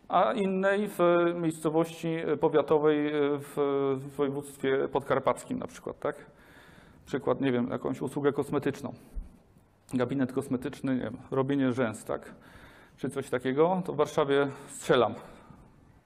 [0.08, 1.00] a innej w
[1.34, 3.52] miejscowości powiatowej w,
[3.96, 6.16] w województwie podkarpackim na przykład, tak?
[7.06, 8.94] Przykład, nie wiem, jakąś usługę kosmetyczną.
[9.94, 12.34] Gabinet kosmetyczny, nie wiem, robienie rzęs, tak?
[12.96, 15.14] Czy coś takiego, to w Warszawie strzelam.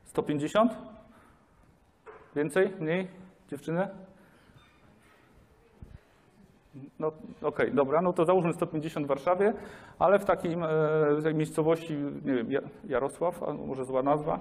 [0.04, 0.72] 150?
[2.36, 2.72] Więcej?
[2.80, 3.08] Mniej?
[3.48, 3.88] Dziewczyny?
[6.98, 7.12] No
[7.42, 9.54] okej, dobra, no to załóżmy 150 w Warszawie,
[9.98, 10.68] ale w takim e,
[11.16, 14.40] takiej miejscowości, nie wiem, Ja- Jarosław, a może zła nazwa,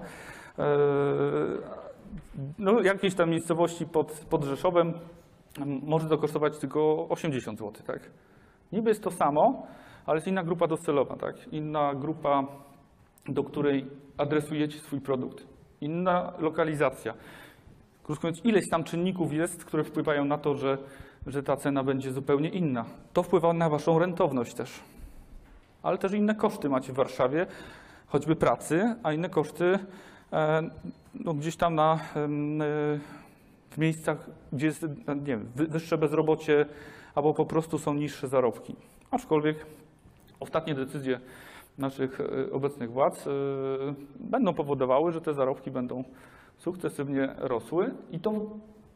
[0.58, 0.64] e,
[2.58, 4.92] no jakiejś tam miejscowości pod, pod Rzeszowem
[5.82, 8.10] może to kosztować tylko 80 zł, tak?
[8.72, 9.66] Niby jest to samo,
[10.06, 11.52] ale jest inna grupa docelowa, tak?
[11.52, 12.42] Inna grupa,
[13.28, 13.86] do której
[14.18, 15.46] adresujecie swój produkt.
[15.80, 17.14] Inna lokalizacja.
[18.02, 20.78] Krótko mówiąc, ileś tam czynników jest, które wpływają na to, że,
[21.26, 22.84] że ta cena będzie zupełnie inna.
[23.12, 24.80] To wpływa na waszą rentowność też.
[25.82, 27.46] Ale też inne koszty macie w Warszawie,
[28.06, 29.78] choćby pracy, a inne koszty
[30.32, 30.62] e,
[31.14, 31.98] no, gdzieś tam na, e,
[33.70, 36.66] w miejscach, gdzie jest e, nie wiem, wy- wyższe bezrobocie
[37.20, 38.76] albo po prostu są niższe zarobki.
[39.10, 39.66] Aczkolwiek
[40.40, 41.20] ostatnie decyzje
[41.78, 43.30] naszych e, obecnych władz e,
[44.20, 46.04] będą powodowały, że te zarobki będą
[46.58, 48.32] sukcesywnie rosły i to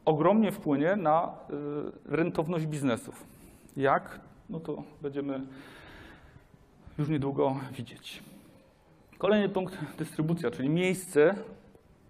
[0.05, 1.33] ogromnie wpłynie na
[2.09, 3.25] y, rentowność biznesów.
[3.77, 4.19] Jak?
[4.49, 5.41] No to będziemy
[6.97, 8.23] już niedługo widzieć.
[9.17, 11.35] Kolejny punkt dystrybucja, czyli miejsce,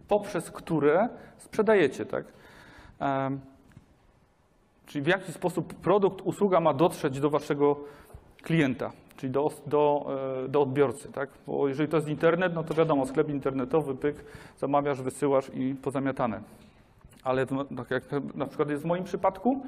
[0.08, 2.26] poprzez które sprzedajecie, tak?
[4.86, 7.76] Czyli w jaki sposób produkt, usługa ma dotrzeć do waszego
[8.42, 10.06] klienta, czyli do, do,
[10.46, 11.30] e, do odbiorcy, tak?
[11.48, 14.16] Bo jeżeli to jest internet, no to wiadomo, sklep internetowy, pyk,
[14.58, 16.42] zamawiasz, wysyłasz i pozamiatane.
[17.24, 17.46] Ale
[17.78, 18.04] tak jak
[18.36, 19.62] na przykład jest w moim przypadku,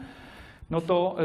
[0.70, 1.24] no to e,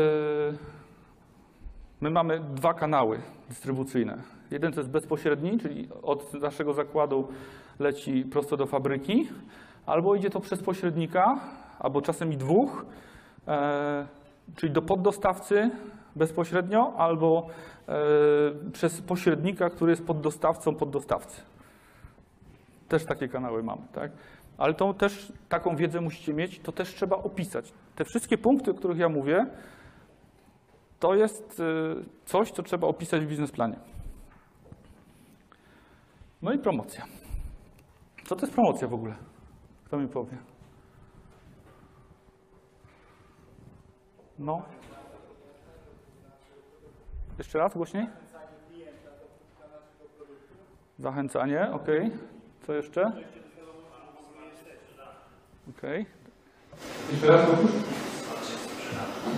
[2.00, 4.18] my mamy dwa kanały dystrybucyjne.
[4.50, 7.28] Jeden to jest bezpośredni, czyli od naszego zakładu
[7.78, 9.28] leci prosto do fabryki,
[9.86, 11.40] albo idzie to przez pośrednika,
[11.78, 12.86] albo czasem i dwóch,
[14.56, 15.70] czyli do poddostawcy
[16.16, 17.46] bezpośrednio, albo
[17.88, 17.92] e,
[18.72, 21.42] przez pośrednika, który jest poddostawcą poddostawcy.
[22.88, 24.12] Też takie kanały mamy, tak?
[24.58, 27.72] Ale to też taką wiedzę musicie mieć, to też trzeba opisać.
[27.96, 29.46] Te wszystkie punkty, o których ja mówię,
[31.00, 31.64] to jest y,
[32.24, 33.76] coś, co trzeba opisać w biznesplanie.
[36.42, 37.04] No i promocja.
[38.24, 39.14] Co to jest promocja w ogóle?
[39.84, 40.51] Kto mi powie?
[44.38, 44.62] No.
[47.38, 48.06] Jeszcze raz, głośniej?
[50.98, 51.86] Zachęcanie, ok.
[52.66, 53.12] Co jeszcze?
[55.78, 56.06] Okej.
[57.12, 57.46] Jeszcze raz.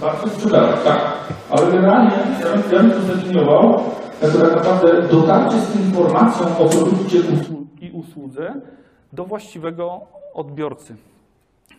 [0.01, 1.01] Bardzo sprzedawać, tak.
[1.51, 2.17] Ale generalnie
[2.73, 3.83] ja bym, to zdefiniował
[4.23, 7.19] jako tak naprawdę dotarcie z informacją o produkcie
[7.81, 8.55] i usłudze
[9.13, 10.01] do właściwego
[10.35, 10.97] odbiorcy.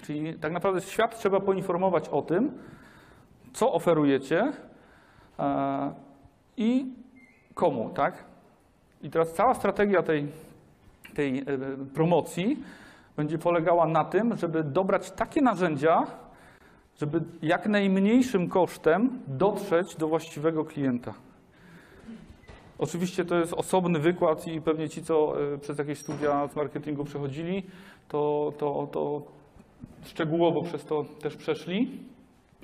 [0.04, 2.52] Czyli tak naprawdę świat trzeba poinformować o tym,
[3.56, 4.54] co oferujecie
[5.40, 5.94] e,
[6.58, 6.86] i
[7.54, 8.24] komu, tak?
[9.02, 10.28] I teraz cała strategia tej,
[11.14, 11.44] tej e,
[11.94, 12.64] promocji
[13.16, 16.08] będzie polegała na tym, żeby dobrać takie narzędzia,
[17.00, 21.14] żeby jak najmniejszym kosztem dotrzeć do właściwego klienta.
[22.78, 27.04] Oczywiście to jest osobny wykład i pewnie ci, co e, przez jakieś studia z marketingu
[27.04, 27.64] przechodzili,
[28.08, 29.22] to, to, to
[30.06, 32.15] szczegółowo przez to też przeszli.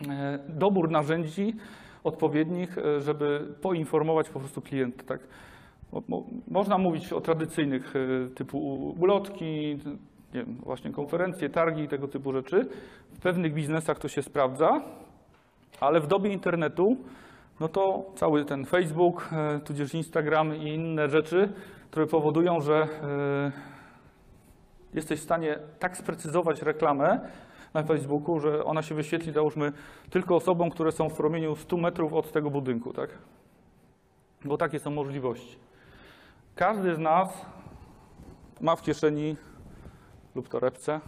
[0.10, 1.56] E, dobór narzędzi
[2.04, 5.04] odpowiednich, e, żeby poinformować po prostu klienta.
[5.04, 5.20] Tak?
[5.92, 8.60] Mo- mo- Można mówić o tradycyjnych e, typu
[9.00, 9.80] ulotki,
[10.34, 12.68] wiem, właśnie konferencje, targi, tego typu rzeczy.
[13.14, 14.82] W pewnych biznesach to się sprawdza,
[15.80, 16.98] ale w dobie internetu,
[17.60, 19.30] no to cały ten Facebook,
[19.66, 21.50] tudzież Instagram i inne rzeczy,
[21.92, 22.88] które powodują, że
[24.94, 27.20] jesteś w stanie tak sprecyzować reklamę
[27.73, 29.71] na Facebooku, że ona się wyświetli, załóżmy,
[30.10, 33.10] tylko osobom, które są w promieniu 100 metrów od tego budynku, tak?
[34.45, 35.57] Bo takie są możliwości.
[36.55, 37.45] Każdy z nas
[38.62, 39.36] ma w kieszeni
[40.36, 41.01] lub torebce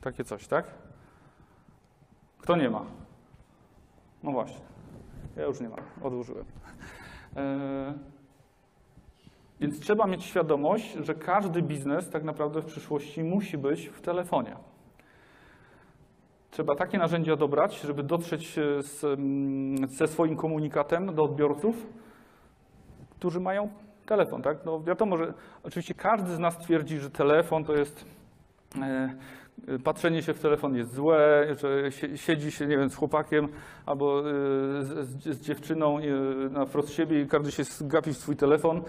[0.00, 0.64] takie coś, tak?
[2.38, 2.84] Kto nie ma?
[4.22, 4.60] No właśnie.
[5.36, 6.44] Ja już nie mam, odłożyłem.
[7.36, 7.94] Eee,
[9.60, 14.56] więc trzeba mieć świadomość, że każdy biznes tak naprawdę w przyszłości musi być w telefonie.
[16.50, 21.86] Trzeba takie narzędzia dobrać, żeby dotrzeć e, z, mm, ze swoim komunikatem do odbiorców,
[23.10, 23.68] którzy mają
[24.06, 24.42] telefon.
[24.42, 24.58] Tak?
[24.64, 28.04] No wiadomo, że oczywiście każdy z nas twierdzi, że telefon to jest
[28.82, 29.14] e,
[29.84, 33.48] patrzenie się w telefon jest złe, że sie- siedzi się, nie wiem, z chłopakiem
[33.86, 34.22] albo e,
[34.82, 36.02] z, z, dziewczyną e,
[36.50, 38.82] na wprost siebie i każdy się gapi w swój telefon e,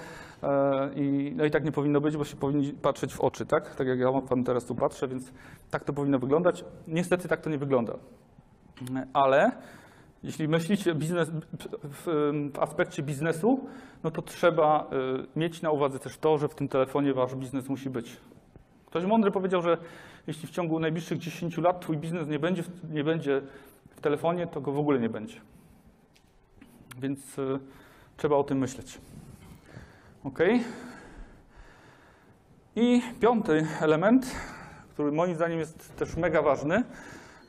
[0.95, 3.75] i, no i tak nie powinno być, bo się powinni patrzeć w oczy, tak?
[3.75, 5.31] Tak jak ja pan teraz tu patrzę, więc
[5.71, 6.65] tak to powinno wyglądać.
[6.87, 7.93] Niestety tak to nie wygląda.
[9.13, 9.51] Ale
[10.23, 11.31] jeśli myślicie biznes,
[11.83, 12.05] w,
[12.53, 13.67] w aspekcie biznesu,
[14.03, 14.89] no to trzeba
[15.35, 18.17] y, mieć na uwadze też to, że w tym telefonie wasz biznes musi być.
[18.85, 19.77] Ktoś mądry powiedział, że
[20.27, 23.41] jeśli w ciągu najbliższych 10 lat twój biznes nie będzie, nie będzie
[23.89, 25.41] w telefonie, to go w ogóle nie będzie.
[26.99, 27.59] Więc y,
[28.17, 29.01] trzeba o tym myśleć.
[30.23, 30.39] Ok.
[32.75, 34.35] I piąty element,
[34.93, 36.83] który moim zdaniem jest też mega ważny,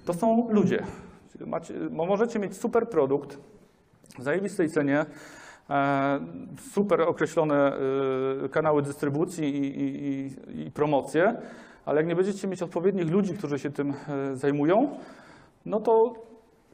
[0.04, 0.82] to są ludzie.
[1.46, 3.38] Macie, możecie mieć super produkt
[4.18, 5.06] w zajebistej cenie,
[5.70, 6.20] e,
[6.72, 7.72] super określone
[8.44, 11.36] e, kanały dystrybucji i, i, i, promocje,
[11.84, 14.98] ale jak nie będziecie mieć odpowiednich ludzi, którzy się tym e, zajmują,
[15.66, 16.14] no to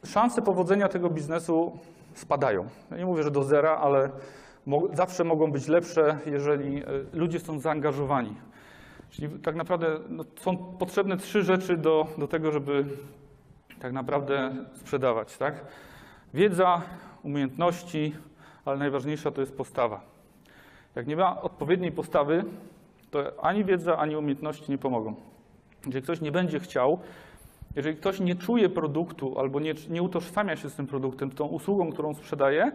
[0.05, 1.77] szanse powodzenia tego biznesu
[2.13, 2.65] spadają.
[2.91, 4.09] Ja nie mówię, że do zera, ale
[4.93, 8.35] zawsze mogą być lepsze, jeżeli e, ludzie są zaangażowani.
[9.09, 12.85] Czyli tak naprawdę no, są potrzebne trzy rzeczy do, do tego, żeby
[13.79, 15.65] tak naprawdę sprzedawać, tak?
[16.33, 16.81] Wiedza,
[17.23, 18.15] umiejętności,
[18.65, 20.01] ale najważniejsza to jest postawa.
[20.95, 22.43] Jak nie ma odpowiedniej postawy,
[23.11, 25.15] to ani wiedza, ani umiejętności nie pomogą.
[25.85, 26.99] Jeżeli ktoś nie będzie chciał,
[27.75, 31.91] jeżeli ktoś nie czuje produktu albo nie, nie utożsamia się z tym produktem, tą usługą,
[31.91, 32.71] którą sprzedaje,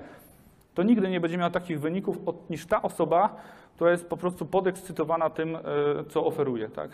[0.75, 3.37] to nigdy nie będzie miał takich wyników od, niż ta osoba,
[3.75, 5.61] która jest po prostu podekscytowana tym, e,
[6.09, 6.69] co oferuje.
[6.69, 6.91] Tak?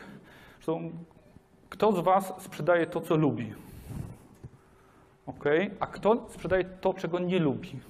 [0.55, 0.91] Zresztą,
[1.69, 3.53] kto z Was sprzedaje to, co lubi?
[5.27, 5.45] Ok,
[5.81, 7.81] a kto sprzedaje to, czego nie lubi?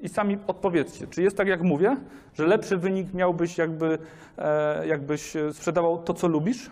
[0.00, 1.96] I sami odpowiedzcie, czy jest tak, jak mówię,
[2.34, 3.98] że lepszy wynik miałbyś, jakby,
[4.38, 6.70] e, jakbyś sprzedawał to, co lubisz?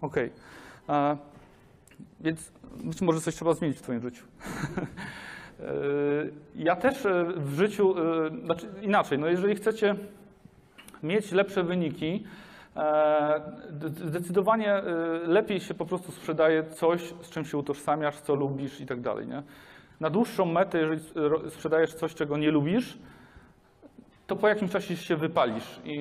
[0.00, 0.30] Okej.
[0.88, 1.16] E,
[2.20, 2.52] Więc
[2.84, 4.24] być może coś trzeba zmienić w Twoim życiu.
[5.60, 5.64] E,
[6.56, 9.94] Ja też e, w życiu, e, znaczy inaczej, no jeżeli chcecie
[11.02, 12.24] mieć lepsze wyniki,
[14.04, 14.82] zdecydowanie
[15.26, 19.26] lepiej się po prostu sprzedaje coś, z czym się utożsamiasz, co lubisz i tak dalej.
[20.00, 21.00] Na dłuższą metę, jeżeli
[21.48, 22.98] sprzedajesz coś, czego nie lubisz,
[24.26, 25.92] to po jakimś czasie się wypalisz i,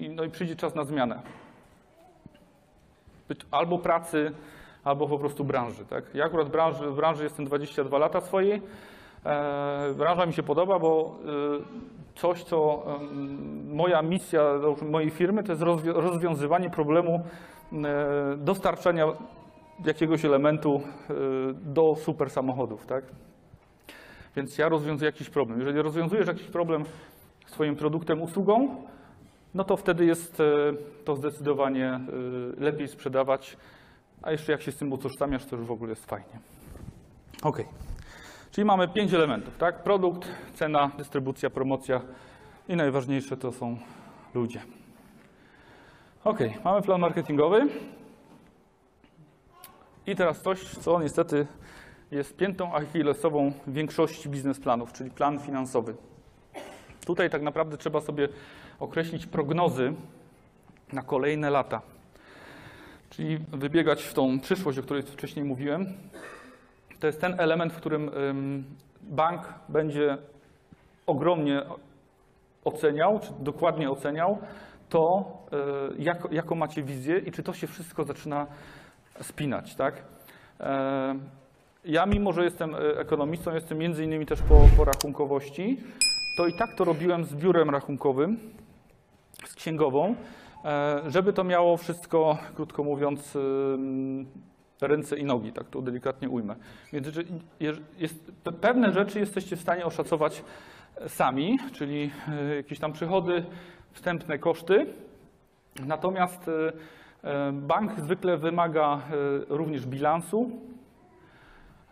[0.00, 1.22] i, no i przyjdzie czas na zmianę.
[3.50, 4.32] Albo pracy,
[4.84, 5.84] albo po prostu branży.
[5.84, 6.14] Tak?
[6.14, 8.62] Ja akurat branży, w branży jestem 22 lata swojej.
[9.26, 14.42] E, branża mi się podoba, bo e, coś, co em, moja misja
[14.90, 17.22] mojej firmy, to jest rozwią- rozwiązywanie problemu
[17.72, 19.06] e, dostarczania
[19.84, 21.14] jakiegoś elementu e,
[21.54, 22.86] do super samochodów.
[22.86, 23.04] Tak?
[24.36, 25.58] Więc ja rozwiązuję jakiś problem.
[25.58, 26.84] Jeżeli rozwiązujesz jakiś problem
[27.46, 28.76] swoim produktem, usługą,
[29.54, 30.44] no to wtedy jest e,
[31.04, 32.00] to zdecydowanie e,
[32.58, 33.56] lepiej sprzedawać,
[34.22, 36.38] a jeszcze jak się z tym utożsamiasz, to już w ogóle jest fajnie.
[37.42, 37.58] Ok.
[38.50, 39.82] Czyli mamy pięć elementów, tak?
[39.82, 42.00] Produkt, cena, dystrybucja, promocja
[42.68, 43.78] i najważniejsze to są
[44.34, 44.62] ludzie.
[46.24, 47.68] Ok, mamy plan marketingowy.
[50.06, 51.46] I teraz coś, co niestety
[52.10, 55.94] jest piętą achillesową większości biznesplanów, czyli plan finansowy.
[57.06, 58.28] Tutaj tak naprawdę trzeba sobie
[58.80, 59.94] określić prognozy
[60.92, 61.82] na kolejne lata.
[63.12, 65.86] Czyli wybiegać w tą przyszłość, o której wcześniej mówiłem.
[67.00, 68.64] To jest ten element, w którym ym,
[69.02, 70.18] bank będzie
[71.06, 71.62] ogromnie
[72.64, 74.38] oceniał, czy dokładnie oceniał
[74.88, 75.32] to,
[75.98, 78.46] y, jak, jaką macie wizję i czy to się wszystko zaczyna
[79.20, 79.94] spinać, tak?
[80.60, 81.14] E,
[81.84, 85.80] Ja mimo, że jestem e, ekonomistą, jestem między innymi też po, po rachunkowości,
[86.36, 88.38] to i tak to robiłem z biurem rachunkowym,
[89.46, 90.14] z księgową,
[91.06, 93.38] żeby to miało wszystko, krótko mówiąc,
[94.80, 96.56] ręce i nogi, tak to delikatnie ujmę.
[96.92, 97.08] Więc
[97.98, 100.44] jest, pe- pewne rzeczy jesteście w stanie oszacować
[101.08, 103.44] sami, czyli e, jakieś tam przychody,
[103.92, 104.86] wstępne koszty.
[105.86, 106.72] Natomiast e,
[107.48, 109.00] e, bank zwykle wymaga e,
[109.48, 110.50] również bilansu,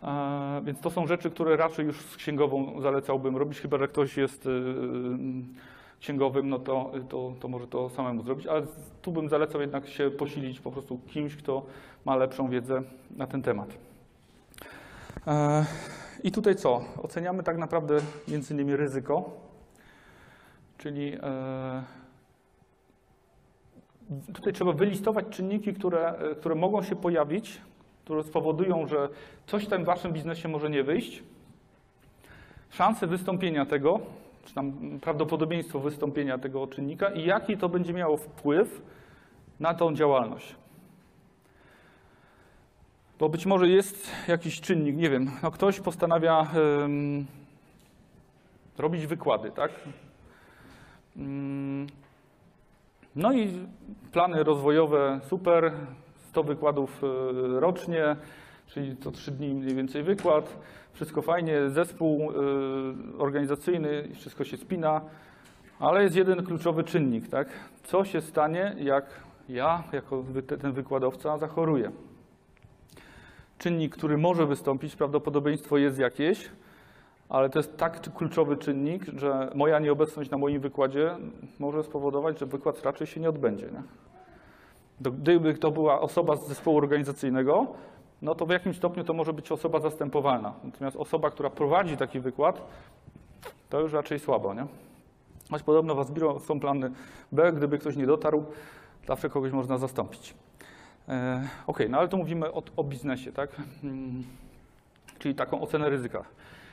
[0.03, 4.17] E, Więc to są rzeczy, które raczej już z księgową zalecałbym robić, chyba że ktoś
[4.17, 4.49] jest
[6.01, 8.61] księgowym, no to, to, to może to samemu zrobić, ale
[9.01, 11.65] tu bym zalecał jednak się posilić po prostu kimś, kto
[12.05, 12.81] ma lepszą wiedzę
[13.17, 13.77] na ten temat.
[15.27, 15.65] E,
[16.23, 16.81] I tutaj co?
[17.03, 19.29] Oceniamy tak naprawdę między innymi ryzyko,
[20.77, 21.83] czyli e,
[24.33, 27.61] tutaj trzeba wylistować czynniki, które, e, które mogą się pojawić,
[28.03, 29.09] które spowodują, że
[29.47, 31.23] coś w tym waszym biznesie może nie wyjść,
[32.69, 33.99] szanse wystąpienia tego,
[34.45, 38.81] czy tam prawdopodobieństwo wystąpienia tego czynnika i jaki to będzie miało wpływ
[39.59, 40.55] na tą działalność.
[43.19, 46.47] Bo być może jest jakiś czynnik, nie wiem, no ktoś postanawia
[46.83, 47.25] ym,
[48.77, 49.71] robić wykłady, tak?
[51.17, 51.87] Ym,
[53.15, 53.67] no i
[54.11, 55.71] plany rozwojowe super,
[56.29, 58.15] 100 wykładów y, rocznie,
[58.67, 60.57] czyli co 3 dni mniej więcej wykład,
[60.93, 62.35] wszystko fajnie, zespół y,
[63.17, 65.01] organizacyjny, wszystko się spina,
[65.79, 67.47] ale jest jeden kluczowy czynnik, tak?
[67.83, 69.05] Co się stanie, jak
[69.49, 70.23] ja, jako
[70.61, 71.91] ten wykładowca, zachoruję?
[73.57, 76.49] Czynnik, który może wystąpić, prawdopodobieństwo jest jakieś,
[77.29, 81.15] ale to jest tak kluczowy czynnik, że moja nieobecność na moim wykładzie
[81.59, 83.65] może spowodować, że wykład raczej się nie odbędzie.
[83.65, 83.81] Nie?
[85.11, 87.67] Gdyby to była osoba z zespołu organizacyjnego,
[88.21, 90.53] no to w jakimś stopniu to może być osoba zastępowalna.
[90.63, 92.61] Natomiast osoba, która prowadzi taki wykład,
[93.69, 94.65] to już raczej słabo, nie?
[95.51, 96.91] Choć podobno w Asbiro są plany
[97.31, 98.45] B, gdyby ktoś nie dotarł,
[99.07, 100.33] zawsze kogoś można zastąpić.
[101.09, 103.49] E, OK, no ale tu mówimy o, o biznesie, tak?
[103.83, 104.23] Mm,
[105.19, 106.23] Czyli taką ocenę ryzyka.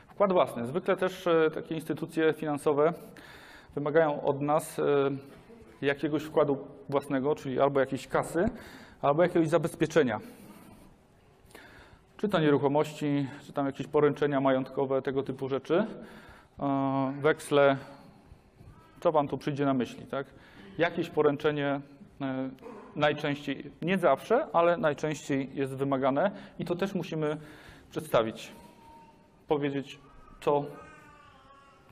[0.07, 0.65] Wkład własny.
[0.65, 2.93] Zwykle też e, takie instytucje finansowe
[3.75, 4.83] wymagają od nas e,
[5.81, 6.57] jakiegoś wkładu
[6.89, 8.45] własnego, czyli albo jakiejś kasy,
[9.01, 10.19] albo jakiegoś zabezpieczenia.
[12.19, 15.85] Czy to nieruchomości, czy tam jakieś poręczenia majątkowe, tego typu rzeczy,
[16.59, 17.77] e, weksle,
[18.99, 20.27] co Wam tu przyjdzie na myśli, tak?
[20.77, 21.81] Jakieś poręczenie
[22.21, 22.49] e,
[22.95, 27.37] najczęściej, nie zawsze, ale najczęściej jest wymagane i to też musimy
[27.91, 28.51] przedstawić,
[29.47, 29.99] powiedzieć,
[30.41, 30.65] co,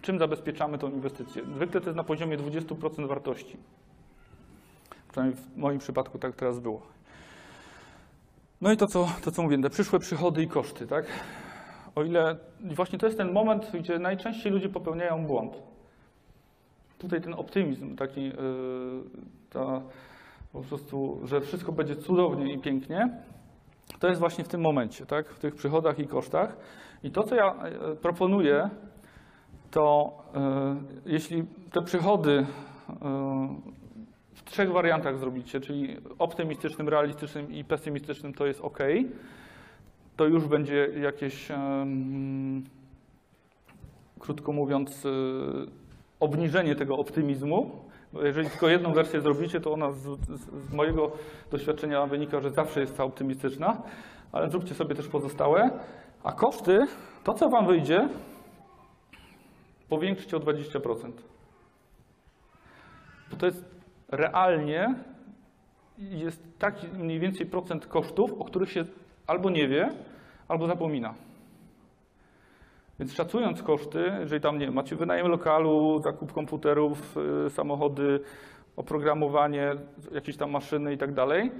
[0.01, 1.43] czym zabezpieczamy tą inwestycję.
[1.55, 3.57] Zwykle to jest na poziomie 20% wartości.
[5.11, 6.96] Przynajmniej w moim przypadku tak teraz było.
[8.61, 11.05] No i to, co, to, co mówię, te przyszłe przychody i koszty, tak?
[11.95, 12.37] O ile
[12.75, 15.53] właśnie to jest ten moment, gdzie najczęściej ludzie popełniają błąd.
[16.97, 18.33] Tutaj ten optymizm, taki, yy,
[19.49, 19.81] ta,
[20.53, 23.09] po prostu, że wszystko będzie cudownie i pięknie,
[23.99, 25.29] to jest właśnie w tym momencie, tak?
[25.29, 26.57] W tych przychodach i kosztach.
[27.03, 28.69] I to, co ja e, proponuję,
[29.71, 32.45] to e, jeśli te przychody
[32.89, 33.46] w
[34.49, 38.79] trzech wariantach zrobicie, czyli optymistycznym, realistycznym i pesymistycznym, to jest ok,
[40.17, 41.47] to już będzie jakieś,
[44.19, 45.09] krótko mówiąc, e,
[46.19, 47.71] obniżenie tego optymizmu.
[48.13, 51.11] Jeżeli tylko jedną wersję zrobicie, to ona z, z, z mojego
[51.51, 53.81] doświadczenia wynika, że zawsze jest ta optymistyczna,
[54.31, 55.69] ale zróbcie sobie też pozostałe.
[56.23, 56.79] A koszty,
[57.23, 58.09] to co Wam wyjdzie,
[59.89, 61.11] powiększcie o 20%.
[63.31, 63.76] Bo to jest
[64.07, 64.95] realnie
[65.97, 68.85] jest taki mniej więcej procent kosztów, o których się
[69.27, 69.89] albo nie wie,
[70.47, 71.13] albo zapomina.
[72.99, 78.19] Więc szacując koszty, jeżeli tam nie macie wynajem lokalu, zakup komputerów, y, samochody,
[78.75, 79.75] oprogramowanie,
[80.11, 81.51] jakieś tam maszyny i tak dalej,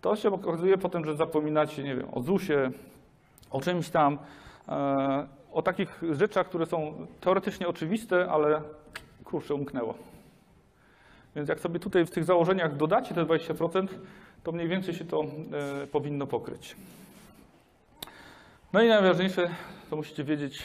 [0.00, 2.70] to się okazuje potem, że zapominacie, nie wiem, o ZUS-ie,
[3.50, 4.18] o czymś tam,
[4.68, 8.62] e, o takich rzeczach, które są teoretycznie oczywiste, ale
[9.24, 9.94] kurczę, umknęło.
[11.36, 13.88] Więc jak sobie tutaj w tych założeniach dodacie te 20%,
[14.42, 15.24] to mniej więcej się to
[15.82, 16.76] e, powinno pokryć.
[18.72, 19.50] No i najważniejsze,
[19.90, 20.62] to musicie wiedzieć,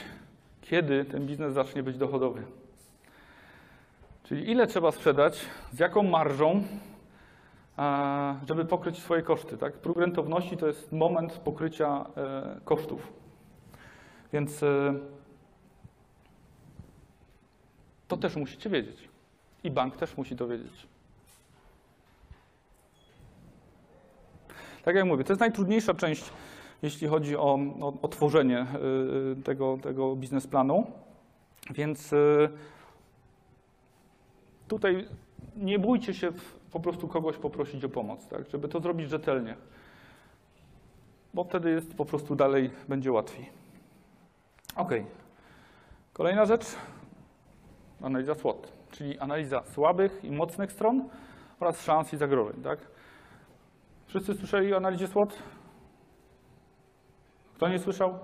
[0.62, 2.42] kiedy ten biznes zacznie być dochodowy.
[4.22, 6.62] Czyli ile trzeba sprzedać, z jaką marżą,
[8.48, 9.58] żeby pokryć swoje koszty.
[9.58, 9.72] Tak?
[9.72, 13.12] Próg rentowności to jest moment pokrycia e, kosztów.
[14.32, 14.94] Więc e,
[18.08, 19.09] to też musicie wiedzieć.
[19.64, 20.86] I bank też musi to wiedzieć.
[24.82, 26.32] Tak jak mówię, to jest najtrudniejsza część,
[26.82, 28.66] jeśli chodzi o, o, o tworzenie
[29.38, 30.86] y, tego, tego biznesplanu.
[31.70, 32.48] Więc y,
[34.68, 35.08] tutaj
[35.56, 36.32] nie bójcie się
[36.72, 39.56] po prostu kogoś poprosić o pomoc, tak, żeby to zrobić rzetelnie.
[41.34, 43.50] Bo wtedy jest po prostu dalej będzie łatwiej.
[44.76, 44.92] Ok.
[46.12, 46.66] Kolejna rzecz.
[48.02, 48.69] Analiza SWOT,
[49.00, 51.08] czyli analiza słabych i mocnych stron
[51.60, 52.62] oraz szans i zagrożeń.
[52.62, 52.78] Tak?
[54.06, 55.38] Wszyscy słyszeli o analizie SWOT?
[57.54, 58.18] Kto nie słyszał?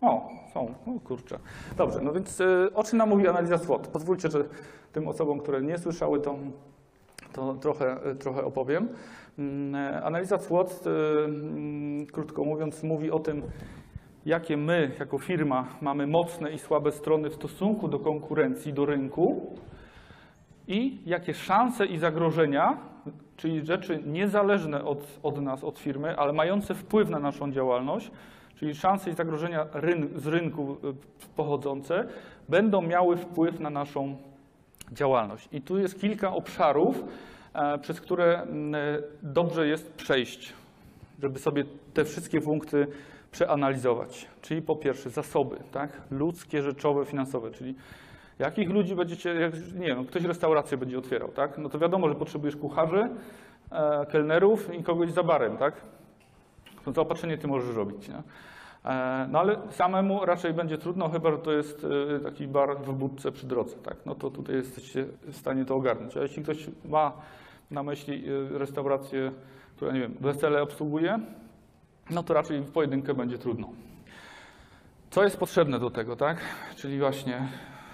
[0.00, 0.74] O, są.
[0.86, 1.38] O kurczę.
[1.76, 3.86] Dobrze, no więc y, o czym nam mówi analiza SWOT?
[3.86, 4.44] Pozwólcie, że
[4.92, 6.36] tym osobom, które nie słyszały, to,
[7.32, 8.88] to trochę, y, trochę opowiem.
[9.38, 13.42] Mm, e, Analiza SWOT, mm, krótko mówiąc, mówi o tym,
[14.28, 19.56] jakie my jako firma mamy mocne i słabe strony w stosunku do konkurencji, do rynku
[20.66, 22.78] i jakie szanse i zagrożenia,
[23.36, 28.10] czyli rzeczy niezależne od, od nas, od firmy, ale mające wpływ na naszą działalność,
[28.56, 30.76] czyli szanse i zagrożenia ryn, z rynku y,
[31.36, 32.04] pochodzące,
[32.48, 34.16] będą miały wpływ na naszą
[34.92, 35.48] działalność.
[35.52, 37.04] I tu jest kilka obszarów,
[37.54, 38.46] e, przez które e,
[39.22, 40.52] dobrze jest przejść,
[41.22, 41.64] żeby sobie
[41.94, 42.86] te wszystkie punkty
[43.30, 44.28] przeanalizować.
[44.42, 45.90] Czyli po pierwsze zasoby, tak?
[46.10, 47.74] ludzkie, rzeczowe, finansowe, czyli
[48.38, 51.58] jakich ludzi będziecie, jak, nie wiem, ktoś restaurację będzie otwierał, tak?
[51.58, 53.08] no to wiadomo, że potrzebujesz kucharzy,
[53.72, 55.74] e, kelnerów i kogoś za barem, tak?
[56.84, 58.22] To zaopatrzenie ty możesz robić, nie?
[58.84, 62.92] E, No ale samemu raczej będzie trudno, chyba że to jest e, taki bar w
[62.92, 63.96] budce przy drodze, tak?
[64.06, 66.16] No to tutaj jesteście w stanie to ogarnąć.
[66.16, 67.12] A jeśli ktoś ma
[67.70, 69.32] na myśli e, restaurację,
[69.76, 71.18] która, nie wiem, wesele obsługuje,
[72.10, 73.68] no to raczej w pojedynkę będzie trudno.
[75.10, 76.40] Co jest potrzebne do tego, tak?
[76.76, 77.48] Czyli właśnie,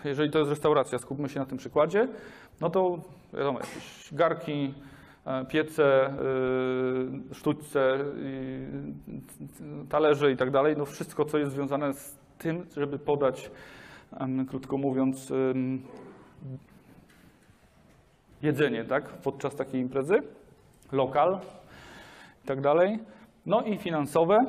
[0.04, 2.08] jeżeli to jest restauracja, skupmy się na tym przykładzie,
[2.60, 2.98] no to
[3.32, 4.74] wiadomo, jakieś garki,
[5.26, 6.10] e, piece,
[7.30, 7.98] y, sztućce,
[9.88, 13.50] talerze i tak dalej, no wszystko, co jest związane z tym, żeby podać,
[14.48, 15.32] krótko mówiąc,
[18.42, 19.08] jedzenie, tak?
[19.08, 20.22] Podczas takiej imprezy,
[20.92, 21.40] lokal
[22.44, 22.98] i tak dalej.
[23.46, 24.46] No i finansowe,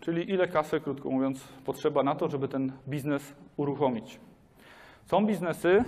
[0.00, 4.20] czyli ile kasy, krótko mówiąc, potrzeba na to, żeby ten biznes uruchomić.
[5.06, 5.84] Są biznesy,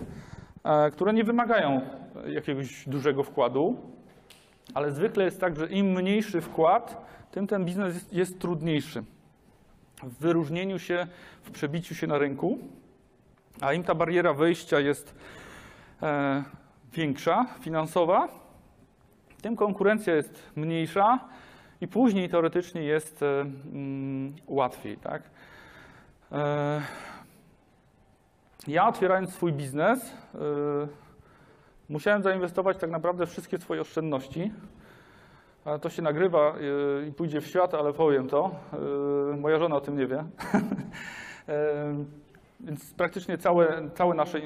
[0.65, 1.81] e, które nie wymagają
[2.27, 3.77] jakiegoś dużego wkładu,
[4.75, 9.05] ale zwykle jest tak, że im mniejszy wkład, tym ten biznes jest, jest trudniejszy
[10.03, 11.07] w wyróżnieniu się,
[11.43, 12.59] w przebiciu się na rynku,
[13.61, 15.15] a im ta bariera wejścia jest
[16.03, 16.45] e,
[16.93, 18.29] większa, finansowa,
[19.43, 21.19] tym konkurencja jest mniejsza
[21.81, 24.97] i później teoretycznie jest e, mm, łatwiej.
[24.97, 25.23] Tak?
[26.33, 26.83] E,
[28.69, 30.39] ja otwierając swój biznes, e,
[31.89, 34.53] musiałem zainwestować tak naprawdę wszystkie swoje oszczędności.
[35.81, 36.55] To się nagrywa
[37.09, 38.55] i pójdzie w świat, ale powiem to.
[39.39, 40.25] Moja żona o tym nie wie.
[42.61, 44.41] Więc praktycznie całe, całe nasze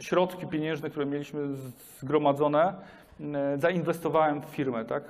[0.00, 1.40] środki pieniężne, które mieliśmy
[2.00, 2.74] zgromadzone,
[3.56, 4.84] zainwestowałem w firmę.
[4.84, 5.02] Tak?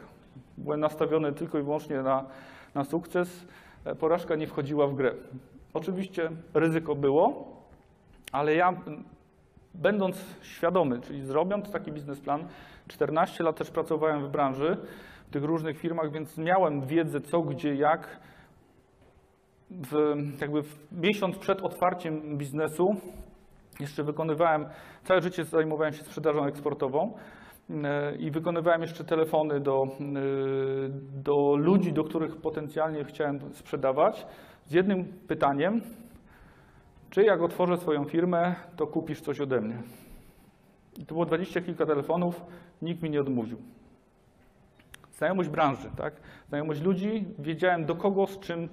[0.58, 2.24] Byłem nastawiony tylko i wyłącznie na,
[2.74, 3.46] na sukces.
[3.84, 5.14] E, Porażka nie wchodziła w grę.
[5.74, 7.56] Oczywiście ryzyko było,
[8.32, 8.74] ale ja
[9.74, 12.44] będąc świadomy, czyli zrobiąc taki biznesplan,
[12.88, 14.76] 14 lat też pracowałem w branży,
[15.28, 18.20] w tych różnych firmach, więc miałem wiedzę co, gdzie, jak.
[19.70, 22.96] W, jakby w miesiąc przed otwarciem biznesu
[23.80, 24.66] jeszcze wykonywałem,
[25.04, 27.39] całe życie zajmowałem się sprzedażą eksportową e,
[28.18, 29.88] i wykonywałem jeszcze telefony do, e,
[31.22, 34.26] do ludzi, do których potencjalnie chciałem sprzedawać
[34.64, 35.80] z jednym pytaniem,
[37.10, 39.82] czy jak otworzę swoją firmę, to kupisz coś ode mnie.
[40.98, 42.44] I to było dwadzieścia kilka telefonów,
[42.82, 43.58] nikt mi nie odmówił.
[45.12, 46.14] Znajomość branży, tak?
[46.48, 48.68] Znajomość ludzi, wiedziałem do kogo, z czym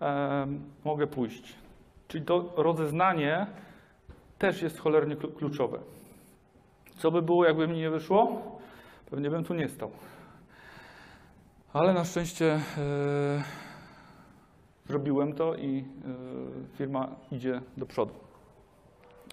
[0.00, 0.46] e,
[0.84, 1.54] mogę pójść.
[2.08, 3.46] Czyli to rozeznanie
[4.38, 5.78] też jest cholernie klu- kluczowe.
[6.98, 8.42] Co by było, jakby mi nie wyszło?
[9.10, 9.90] Pewnie bym tu nie stał.
[11.72, 13.42] Ale na szczęście e,
[14.88, 18.14] zrobiłem to i e, firma idzie do przodu.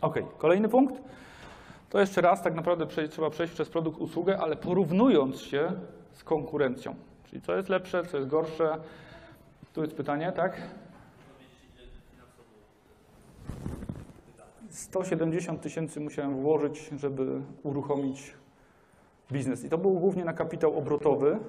[0.01, 1.01] Ok, kolejny punkt.
[1.89, 5.72] To jeszcze raz, tak naprawdę trzeba przejść przez produkt, usługę, ale porównując się
[6.11, 6.95] z konkurencją.
[7.30, 8.78] Czyli co jest lepsze, co jest gorsze.
[9.74, 10.61] Tu jest pytanie, tak?
[14.76, 18.34] 170 tysięcy musiałem włożyć, żeby uruchomić
[19.32, 19.63] biznes.
[19.63, 21.39] I to był głównie na kapitał obrotowy,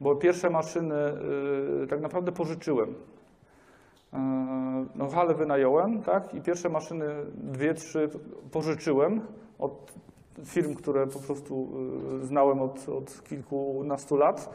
[0.00, 0.94] bo pierwsze maszyny
[1.84, 2.90] y, tak naprawdę pożyczyłem.
[2.90, 2.94] Y,
[4.94, 6.34] No, halę wynająłem, tak?
[6.34, 8.10] I pierwsze maszyny, dwie, trzy
[8.52, 9.20] pożyczyłem
[9.58, 9.92] od
[10.44, 11.68] firm, które po prostu
[12.22, 14.50] y, znałem od, od kilkunastu lat,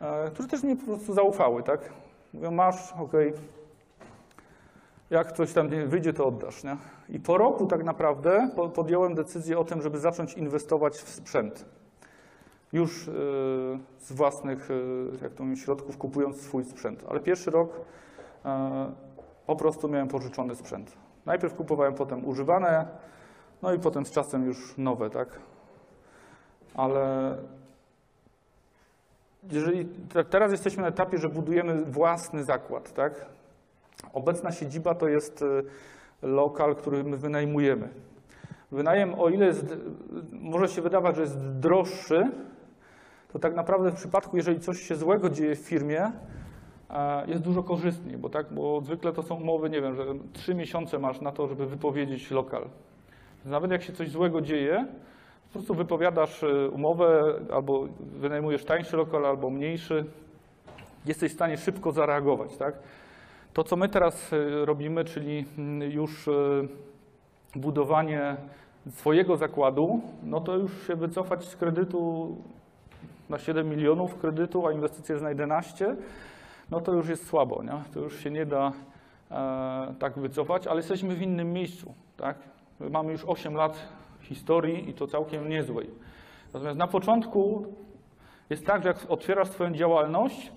[0.00, 1.92] e, które też mi po prostu zaufały, tak?
[2.34, 3.32] Mówią, masz, okej,
[5.10, 6.76] jak coś tam wyjdzie, to oddasz, nie?
[7.08, 11.64] I po roku tak naprawdę po- podjąłem decyzję o tym, żeby zacząć inwestować w sprzęt.
[12.72, 13.12] Już y,
[13.98, 17.04] z własnych, y, jak to mówię, środków kupując swój sprzęt.
[17.08, 17.70] Ale pierwszy rok
[18.44, 18.92] e,
[19.46, 20.92] po prostu miałem pożyczony sprzęt.
[21.26, 22.86] Najpierw kupowałem potem używane,
[23.62, 25.28] no i potem z czasem już nowe, tak?
[26.74, 27.36] Ale
[29.50, 33.26] jeżeli te- teraz jesteśmy na etapie, że budujemy własny zakład, tak?
[34.12, 35.64] Obecna siedziba to jest y,
[36.22, 37.88] lokal, który my wynajmujemy.
[38.72, 39.76] Wynajem, o ile jest,
[40.32, 42.30] może się wydawać, że jest droższy,
[43.32, 46.12] to tak naprawdę w przypadku, jeżeli coś się złego dzieje w firmie,
[47.26, 50.98] jest dużo korzystniej, bo tak, bo zwykle to są umowy, nie wiem, że trzy miesiące
[50.98, 52.64] masz na to, żeby wypowiedzieć lokal.
[53.44, 54.86] Nawet jak się coś złego dzieje,
[55.46, 60.04] po prostu wypowiadasz e, umowę, albo wynajmujesz tańszy lokal, albo mniejszy,
[61.06, 62.74] jesteś w stanie szybko zareagować, tak?
[63.58, 66.32] To, co my teraz e, robimy, czyli mm, już e,
[67.54, 68.36] budowanie
[68.90, 72.36] swojego zakładu, no to już się wycofać z kredytu
[73.28, 75.96] na 7 milionów kredytu, a inwestycja jest na 11,
[76.70, 77.82] no to już jest słabo, nie?
[77.94, 78.72] To już się nie da
[79.30, 82.36] e, tak wycofać, ale jesteśmy w innym miejscu, tak?
[82.80, 83.88] My mamy już 8 lat
[84.20, 85.90] historii i to całkiem niezłej.
[86.54, 87.66] Natomiast na początku
[88.50, 90.52] jest tak, że jak otwierasz swoją działalność,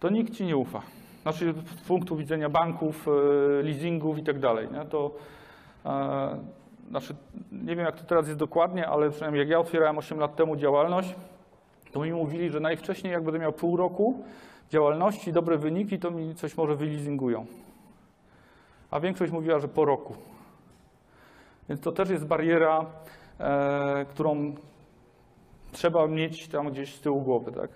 [0.00, 0.82] to nikt ci nie ufa.
[1.22, 4.68] Znaczy z punktu widzenia banków, e, leasingów i tak dalej?
[4.90, 5.10] To
[5.86, 6.38] e,
[6.90, 7.14] znaczy,
[7.52, 10.56] nie wiem jak to teraz jest dokładnie, ale przynajmniej jak ja otwierałem 8 lat temu
[10.56, 11.14] działalność,
[11.92, 14.24] to mi mówili, że najwcześniej jak będę miał pół roku
[14.70, 17.46] działalności, dobre wyniki, to mi coś może wyleasingują.
[18.90, 20.14] A większość mówiła, że po roku.
[21.68, 22.86] Więc to też jest bariera,
[23.40, 24.54] e, którą
[25.72, 27.70] trzeba mieć tam gdzieś z tyłu głowy, tak?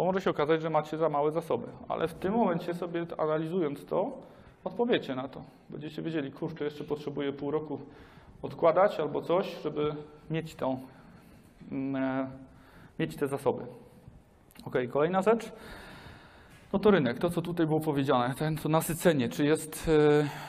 [0.00, 3.84] Bo może się okazać, że macie za małe zasoby, ale w tym momencie sobie analizując
[3.84, 4.18] to,
[4.64, 5.42] odpowiecie na to.
[5.70, 7.78] Będziecie wiedzieli, kurczę, jeszcze potrzebuję pół roku
[8.42, 9.94] odkładać albo coś, żeby
[10.30, 10.80] mieć tą,
[11.72, 12.30] mm, e,
[12.98, 13.62] mieć te zasoby.
[14.64, 15.52] Ok, kolejna rzecz.
[16.72, 19.90] No to rynek, to co tutaj było powiedziane, ten, to nasycenie, czy jest,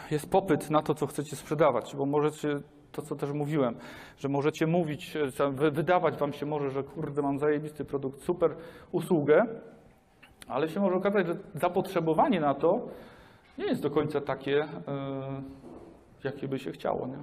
[0.09, 2.59] e, jest popyt na to, co chcecie sprzedawać, bo możecie,
[2.91, 3.75] to co też mówiłem,
[4.17, 8.55] że możecie mówić, e, wydawać wam się może, że kurde, mam zajebisty produkt, super
[8.91, 9.45] usługę,
[10.47, 12.87] ale się może okazać, że zapotrzebowanie na to
[13.57, 14.67] nie jest do końca takie, e,
[16.23, 17.07] jakie by się chciało.
[17.07, 17.17] Nie?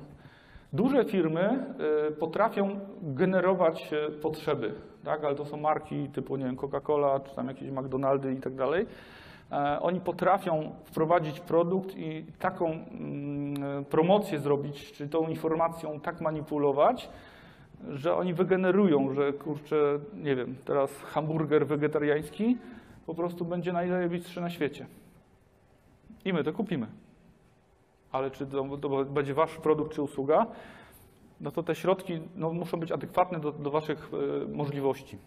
[0.73, 1.65] Duże firmy
[2.09, 3.91] e, potrafią generować
[4.23, 5.25] potrzeby, tak?
[5.25, 8.87] ale to są marki typu nie wiem, Coca-Cola, czy tam jakieś McDonaldy i tak dalej.
[9.53, 17.09] E, Oni potrafią wprowadzić produkt i taką mm, promocję zrobić, czy tą informacją tak manipulować,
[17.89, 22.57] że oni wygenerują, że kurczę, nie wiem, teraz hamburger wegetariański
[23.07, 24.87] po prostu będzie najlepszy na świecie.
[26.25, 26.87] I my to kupimy.
[28.13, 30.47] Ale czy to, to będzie wasz produkt czy usługa,
[31.41, 34.11] no to te środki no, muszą być adekwatne do, do waszych
[34.45, 35.19] e, możliwości.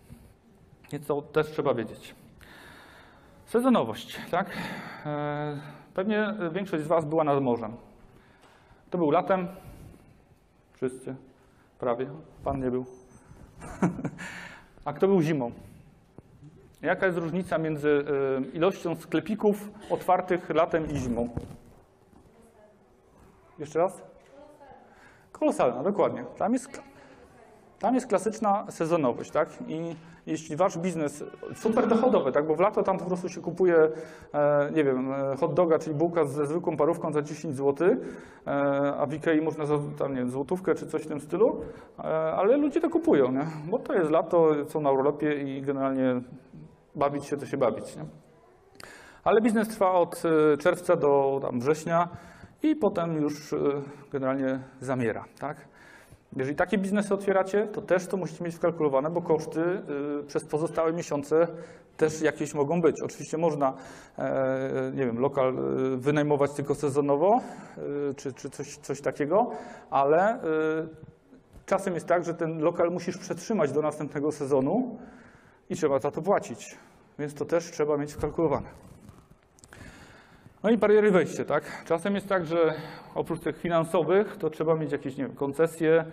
[0.91, 2.15] Więc to też trzeba wiedzieć.
[3.51, 4.49] Sezonowość, tak?
[5.05, 5.57] E,
[5.93, 7.73] pewnie większość z was była nad morzem.
[8.89, 9.47] To był latem.
[10.73, 11.15] Wszyscy.
[11.79, 12.09] Prawie.
[12.43, 12.85] Pan nie był.
[14.85, 15.51] A kto był zimą?
[16.81, 18.05] Jaka jest różnica między
[18.49, 21.29] e, ilością sklepików otwartych latem i zimą?
[23.59, 24.01] Jeszcze raz?
[25.31, 26.25] Kolosalna, dokładnie.
[26.37, 26.81] Tam jest,
[27.81, 29.49] tam jest klasyczna sezonowość, tak?
[29.67, 31.23] I jeśli wasz biznes,
[31.55, 32.47] super dochodowy, tak?
[32.47, 33.75] Bo w lato tam po prostu się kupuje,
[34.33, 37.87] e, nie wiem, e, hot doga, czyli bułka ze zwykłą parówką za 10 zł,
[38.47, 38.51] e,
[38.97, 41.61] a w Ikei można za tam, nie wiem, złotówkę czy coś w tym stylu,
[42.37, 43.45] ale ludzie to kupują, nie?
[43.65, 46.21] Bo to jest lato, są na urlopie i generalnie
[46.95, 48.05] bawić się to się bawić, nie?
[49.23, 50.23] Ale biznes trwa od
[50.59, 52.07] czerwca do września
[52.63, 53.55] i potem już
[54.11, 55.70] generalnie zamiera, tak?
[56.35, 60.93] Jeżeli takie biznesy otwieracie, to też to musicie mieć wkalkulowane, bo koszty y, przez pozostałe
[60.93, 61.47] miesiące
[61.97, 63.01] też jakieś mogą być.
[63.01, 63.73] Oczywiście można,
[64.17, 65.57] e, nie wiem, lokal
[65.93, 67.41] y, wynajmować tylko sezonowo,
[68.09, 69.51] y, czy, czy coś, coś takiego,
[69.89, 70.39] ale
[71.65, 74.97] czasem jest tak, że ten lokal musisz przetrzymać do następnego sezonu
[75.69, 76.77] i trzeba za to płacić.
[77.19, 78.67] Więc to też trzeba mieć wkalkulowane.
[80.63, 81.83] No i bariery wejścia, tak?
[81.85, 82.73] Czasem jest tak, że
[83.15, 86.05] oprócz tych finansowych, to trzeba mieć jakieś, nie wiem, koncesje,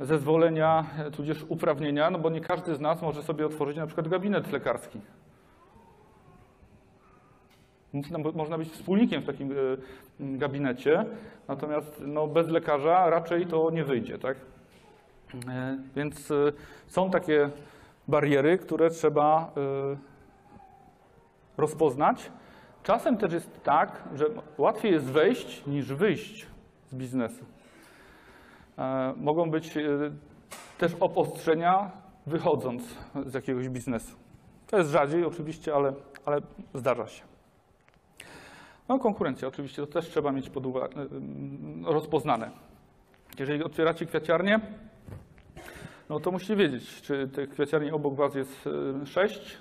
[0.00, 0.84] zezwolenia,
[1.16, 5.00] tudzież uprawnienia, no bo nie każdy z nas może sobie otworzyć na przykład gabinet lekarski.
[7.92, 9.54] Można, można być wspólnikiem w takim e,
[10.20, 11.04] gabinecie,
[11.48, 14.36] natomiast no, bez lekarza raczej to nie wyjdzie, tak?
[15.48, 16.34] E, Więc e,
[16.86, 17.50] są takie
[18.08, 19.96] bariery, które trzeba e,
[21.56, 22.30] rozpoznać.
[22.84, 24.26] Czasem też jest tak, że
[24.58, 26.46] łatwiej jest wejść niż wyjść
[26.90, 27.44] z biznesu.
[28.78, 29.82] E, Mogą być e,
[30.78, 31.90] też obostrzenia
[32.26, 32.82] wychodząc
[33.26, 34.16] z jakiegoś biznesu.
[34.66, 35.92] To jest rzadziej oczywiście, ale,
[36.24, 36.40] ale
[36.74, 37.22] zdarza się.
[38.88, 41.06] No konkurencja oczywiście, to też trzeba mieć pod uwagę,
[41.84, 42.50] rozpoznane.
[43.38, 44.60] Jeżeli otwieracie kwiaciarnię,
[46.08, 48.68] no to musicie wiedzieć, czy tych kwiaciarni obok Was jest
[49.04, 49.56] 6,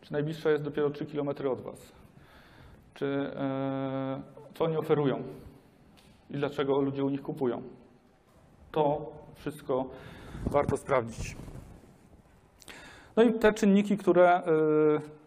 [0.00, 2.01] czy najbliższa jest dopiero 3 km od Was.
[2.94, 4.22] Czy e,
[4.54, 5.22] co oni oferują
[6.30, 7.62] i dlaczego ludzie u nich kupują.
[8.72, 9.84] To wszystko
[10.46, 11.36] warto sprawdzić.
[13.16, 15.22] No i te czynniki, które y,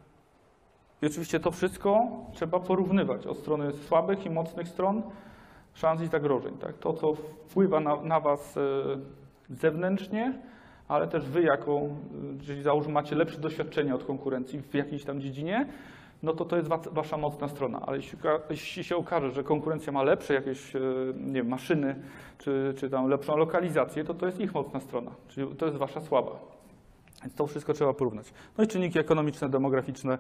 [1.02, 5.02] i oczywiście to wszystko trzeba porównywać od strony słabych i mocnych stron,
[5.74, 6.58] szans i zagrożeń.
[6.58, 6.78] Tak?
[6.78, 8.62] To, co wpływa na, na Was y,
[9.50, 10.34] zewnętrznie,
[10.88, 11.82] ale też Wy jako,
[12.38, 15.68] jeżeli załóżmy macie lepsze doświadczenie od konkurencji w jakiejś tam dziedzinie,
[16.26, 17.82] no to to jest wa- Wasza mocna strona.
[17.86, 17.98] Ale
[18.50, 21.96] jeśli, się okaże, że konkurencja ma lepsze jakieś y, nie wiem, maszyny,
[22.38, 26.02] czy, czy tam lepszą lokalizację, to to jest ich mocna strona, czyli to jest Wasza
[26.02, 26.32] słaba.
[27.22, 28.34] Więc to wszystko trzeba porównać.
[28.58, 30.18] No i czynniki ekonomiczne, demograficzne,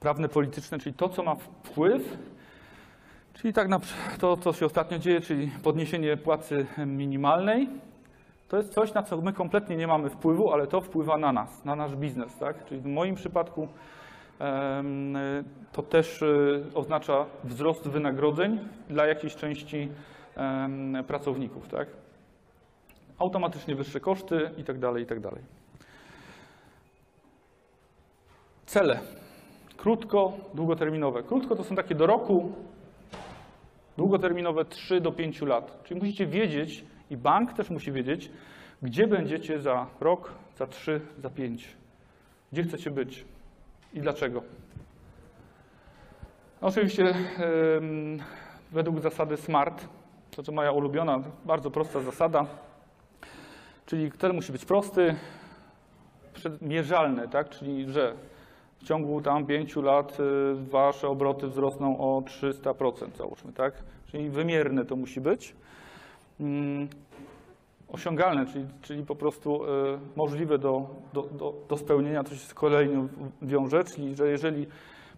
[0.00, 2.18] prawne, polityczne, czyli to, co ma wpływ,
[3.34, 3.80] czyli tak na,
[4.18, 7.68] to, co się ostatnio dzieje, czyli podniesienie płacy minimalnej,
[8.48, 11.64] to jest coś, na co my kompletnie nie mamy wpływu, ale to wpływa na nas,
[11.64, 12.38] na nasz biznes.
[12.38, 12.64] Tak?
[12.64, 13.68] Czyli w moim przypadku
[15.72, 19.88] to też y, oznacza wzrost wynagrodzeń dla jakiejś części
[21.06, 21.68] pracowników.
[21.68, 21.88] Tak?
[23.18, 25.42] Automatycznie wyższe koszty i tak tak dalej.
[28.66, 29.00] Cele.
[29.76, 31.22] Krótko, długoterminowe.
[31.22, 32.52] Krótko to są takie do roku,
[33.96, 35.82] długoterminowe 3 do 5 lat.
[35.84, 38.30] Czyli musicie wiedzieć i bank też musi wiedzieć,
[38.82, 41.68] gdzie będziecie za rok, za 3, za 5.
[42.52, 43.24] Gdzie chcecie być
[43.94, 44.42] i dlaczego.
[46.60, 47.14] Oczywiście
[48.72, 49.88] według zasady SMART,
[50.30, 52.46] to co moja ulubiona, bardzo prosta zasada,
[53.86, 55.14] czyli cel musi być prosty,
[56.60, 57.50] mierzalny, tak?
[57.50, 58.14] czyli że
[58.78, 60.24] w ciągu tam 5 lat y,
[60.70, 63.74] wasze obroty wzrosną o 300%, załóżmy, tak?
[64.06, 65.54] Czyli wymierne to musi być.
[67.92, 69.68] Osiągalne, czyli, czyli po prostu y,
[70.16, 73.08] możliwe do, do, do, do spełnienia, to się z kolejnym
[73.42, 74.66] wiąże, czyli że jeżeli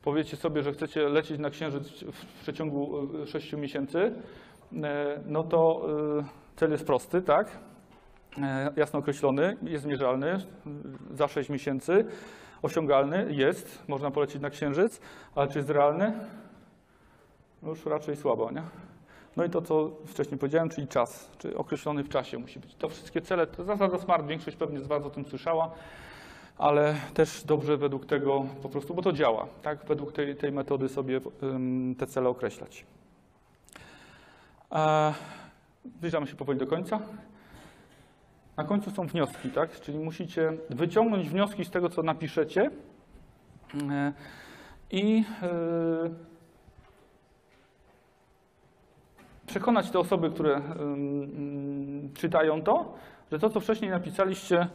[0.03, 4.77] powiecie sobie, że chcecie lecieć na Księżyc w przeciągu 6 miesięcy, y,
[5.27, 5.87] no to
[6.57, 7.59] cel jest prosty, tak?
[8.43, 10.39] E, jasno określony, jest mierzalny
[11.11, 12.05] za 6 miesięcy,
[12.63, 15.01] osiągalny jest, można polecieć na Księżyc,
[15.35, 16.13] ale czy jest realny?
[17.63, 18.63] No już raczej słabo, nie?
[19.37, 22.75] No i to, co wcześniej powiedziałem, czyli czas, czy określony w czasie musi być.
[22.75, 25.71] To wszystkie cele, to zasada SMART, większość pewnie z Was o tym słyszała,
[26.59, 29.85] ale też dobrze według tego po prostu, bo to działa, tak?
[29.85, 31.21] Według tej, tej metody sobie
[31.99, 32.87] te cele określać.
[34.73, 35.15] E,
[35.85, 37.01] zbliżamy się powoli do końca.
[38.57, 39.81] Na końcu są wnioski, tak?
[39.81, 42.71] Czyli musicie wyciągnąć wnioski z tego, co napiszecie
[43.91, 44.13] e,
[44.91, 46.35] i e,
[49.55, 50.61] przekonać te osoby, które
[52.15, 52.95] czytają to,
[53.33, 54.69] że to, co wcześniej napisaliście,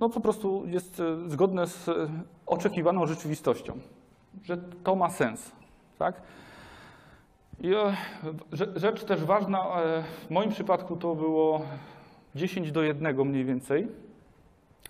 [0.00, 1.92] no po prostu jest e, zgodne z e,
[2.46, 3.78] oczekiwaną rzeczywistością,
[4.44, 5.52] że to ma sens,
[5.98, 6.22] tak?
[7.60, 7.96] I e,
[8.52, 9.66] rze- rzecz też ważna,
[10.26, 11.62] w moim przypadku to było
[12.34, 13.88] 10 do 1 mniej więcej.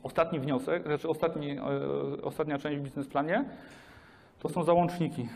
[0.03, 1.57] Ostatni wniosek, znaczy ostatni,
[2.23, 3.45] ostatnia część w biznesplanie,
[4.39, 5.29] to są załączniki.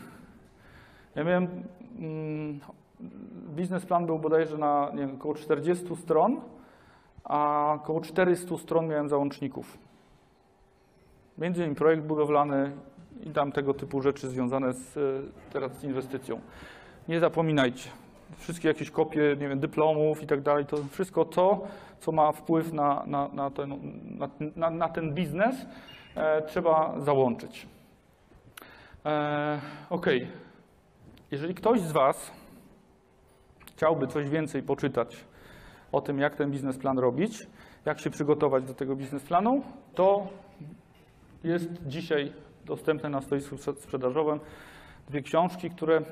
[1.15, 1.49] Ja miałem,
[1.99, 2.61] mm,
[3.55, 6.41] biznesplan był bodajże na nie około 40 stron,
[7.25, 9.79] a około 400 stron miałem załączników.
[11.39, 12.73] Między innymi projekt budowlany
[13.27, 15.01] i tam tego typu rzeczy związane z, e,
[15.53, 16.41] teraz z inwestycją.
[17.09, 17.91] Nie zapominajcie,
[18.37, 21.67] wszystkie jakieś kopie, nie wiem, dyplomów i tak dalej, to wszystko to,
[22.01, 23.79] co ma wpływ na, na, na, ten,
[24.57, 25.57] na, na ten biznes,
[26.15, 27.67] e, trzeba załączyć.
[29.07, 30.07] E, ok.
[31.31, 32.31] Jeżeli ktoś z Was
[33.77, 35.25] chciałby coś więcej poczytać
[35.93, 37.47] o tym, jak ten biznesplan robić,
[37.85, 39.63] jak się przygotować do tego biznesplanu,
[39.95, 40.27] to
[41.45, 42.33] jest dzisiaj
[42.65, 44.41] dostępne na stoisku sprzedażowym
[45.09, 46.03] dwie książki, które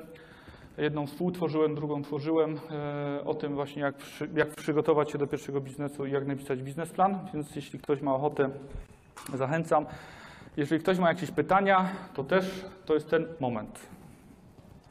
[0.77, 5.61] Jedną współtworzyłem, drugą tworzyłem e, o tym właśnie, jak, przy, jak przygotować się do pierwszego
[5.61, 7.19] biznesu i jak napisać biznesplan.
[7.33, 8.49] Więc jeśli ktoś ma ochotę,
[9.33, 9.85] zachęcam.
[10.57, 13.79] Jeżeli ktoś ma jakieś pytania, to też to jest ten moment.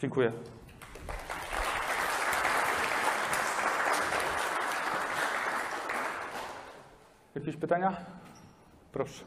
[0.01, 0.33] Dziękuję.
[7.35, 7.97] Jakieś pytania?
[8.93, 9.25] Proszę.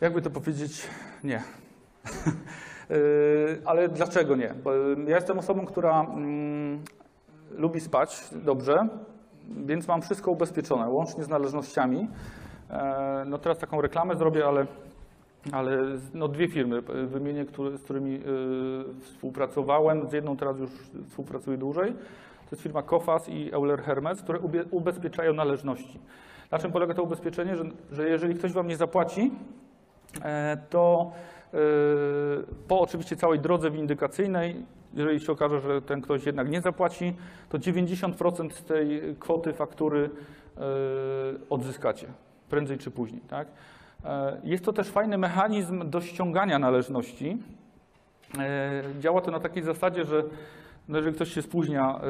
[0.00, 0.86] Jakby to powiedzieć,
[1.24, 1.42] nie.
[2.90, 4.54] Yy, Ale dlaczego nie?
[4.64, 4.74] Bo
[5.06, 6.82] ja jestem osobą, która mm,
[7.50, 8.88] lubi spać dobrze,
[9.48, 12.08] więc mam wszystko ubezpieczone, łącznie z należnościami.
[12.70, 14.66] E, No teraz taką reklamę zrobię, ale,
[15.52, 15.78] ale
[16.14, 17.44] no dwie firmy wymienię,
[17.76, 18.20] z którymi
[19.00, 20.08] współpracowałem.
[20.08, 20.70] Z jedną teraz już
[21.08, 21.94] współpracuję dłużej.
[22.54, 24.38] To jest firma Kofas i Euler Hermes, które
[24.70, 26.00] ubezpieczają należności.
[26.50, 27.56] Na czym polega to ubezpieczenie?
[27.56, 29.30] Że, że jeżeli ktoś Wam nie zapłaci,
[30.22, 31.12] e, to
[31.54, 31.58] e,
[32.68, 37.14] po oczywiście całej drodze windykacyjnej, jeżeli się okaże, że ten ktoś jednak nie zapłaci,
[37.48, 40.10] to 90% z tej kwoty faktury
[40.56, 40.60] e,
[41.50, 42.06] odzyskacie,
[42.48, 43.20] prędzej czy później.
[43.20, 43.48] Tak?
[44.44, 47.38] Jest to też fajny mechanizm do ściągania należności.
[49.00, 50.24] Działa to na takiej zasadzie, że
[50.88, 52.00] no jeżeli ktoś się spóźnia e,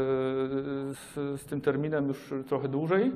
[0.95, 3.13] z, z tym terminem już trochę dłużej,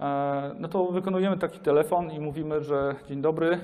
[0.00, 3.58] e, no to wykonujemy taki telefon i mówimy, że dzień dobry,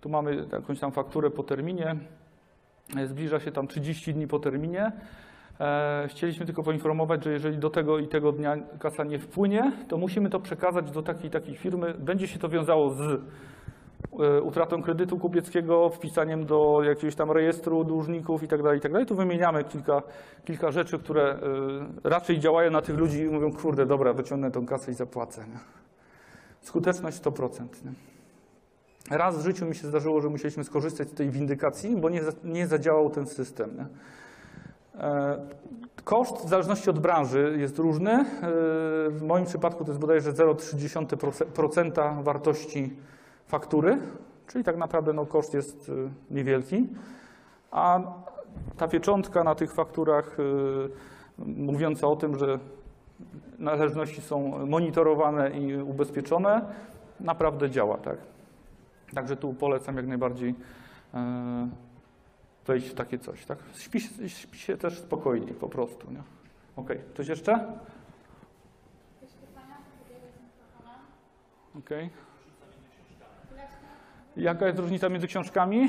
[0.00, 1.96] tu mamy jakąś tam fakturę po terminie,
[2.96, 4.92] e, zbliża się tam 30 dni po terminie.
[6.08, 10.30] Chcieliśmy tylko poinformować, że jeżeli do tego i tego dnia kasa nie wpłynie, to musimy
[10.30, 11.94] to przekazać do takiej takiej firmy.
[11.98, 13.20] Będzie się to wiązało z
[14.42, 18.92] utratą kredytu kupieckiego, wpisaniem do jakiegoś tam rejestru dłużników i tak dalej, i tak.
[19.08, 20.02] Tu wymieniamy kilka,
[20.44, 21.38] kilka rzeczy, które e,
[22.04, 25.40] raczej działają na tych ludzi i mówią, kurde, dobra, wyciągnę tą kasę i zapłacę.
[25.40, 25.58] Nie?
[26.60, 27.50] Skuteczność 100%.
[27.84, 27.92] Nie?
[29.16, 32.66] Raz w życiu mi się zdarzyło, że musieliśmy skorzystać z tej windykacji, bo nie, nie
[32.66, 33.76] zadziałał ten system.
[33.76, 33.86] Nie?
[35.02, 35.38] E,
[36.04, 38.12] Koszt w zależności od branży jest różny.
[38.12, 38.24] E,
[39.10, 42.96] W moim przypadku to jest bodajże 0,3% wartości
[43.46, 43.98] faktury,
[44.46, 46.86] czyli tak naprawdę no, koszt jest y, niewielki,
[47.70, 48.00] a
[48.76, 50.88] ta pieczątka na tych fakturach y,
[51.38, 52.58] mówiąca o tym, że
[53.58, 56.62] należności są monitorowane i ubezpieczone,
[57.20, 57.98] naprawdę działa.
[57.98, 58.18] Tak?
[59.14, 60.54] Także tu polecam jak najbardziej
[61.14, 61.68] e,
[62.66, 63.46] wejść w takie coś.
[63.46, 63.58] Tak?
[63.74, 66.10] Śpi, śpi się też spokojniej po prostu.
[66.10, 66.22] Nie?
[66.76, 67.52] Okej, coś jeszcze?
[67.52, 69.76] Jakieś pytania?
[69.98, 71.00] Podbiegać z mikrofonem.
[71.78, 72.10] Okej.
[74.36, 75.88] Jaka jest różnica między książkami?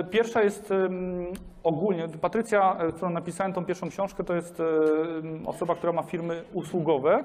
[0.00, 0.72] E, Pierwsza jest
[1.62, 6.42] ogólnie, Patrycja, e, którą napisałem tą pierwszą książkę, to jest em, osoba, która ma firmy
[6.52, 7.24] usługowe.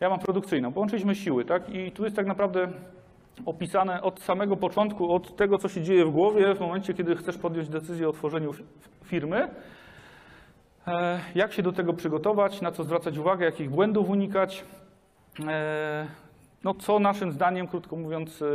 [0.00, 0.72] Ja mam produkcyjną.
[0.72, 1.68] Połączyliśmy siły, tak?
[1.70, 2.68] I tu jest tak naprawdę
[3.46, 7.38] opisane od samego początku, od tego, co się dzieje w głowie w momencie, kiedy chcesz
[7.38, 8.64] podjąć decyzję o tworzeniu fi-
[9.04, 9.48] firmy.
[10.86, 14.64] E, Jak się do tego przygotować, na co zwracać uwagę, jakich błędów unikać.
[16.64, 18.46] No, co naszym zdaniem, krótko mówiąc, y,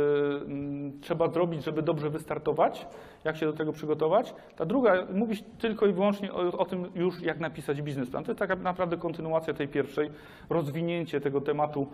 [0.46, 2.86] mm, trzeba zrobić, żeby dobrze wystartować,
[3.24, 4.34] jak się do tego przygotować.
[4.56, 8.24] Ta druga mówi tylko i wyłącznie o, o tym już, jak napisać biznesplan.
[8.24, 10.10] To jest taka naprawdę kontynuacja tej pierwszej,
[10.50, 11.86] rozwinięcie tego tematu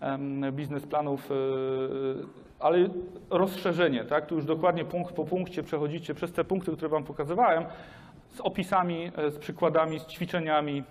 [0.00, 1.34] em, biznesplanów, y,
[2.58, 2.88] ale
[3.30, 4.26] rozszerzenie, tak?
[4.26, 7.64] Tu już dokładnie punkt po punkcie przechodzicie przez te punkty, które Wam pokazywałem,
[8.30, 10.82] z opisami, e, z przykładami, z ćwiczeniami,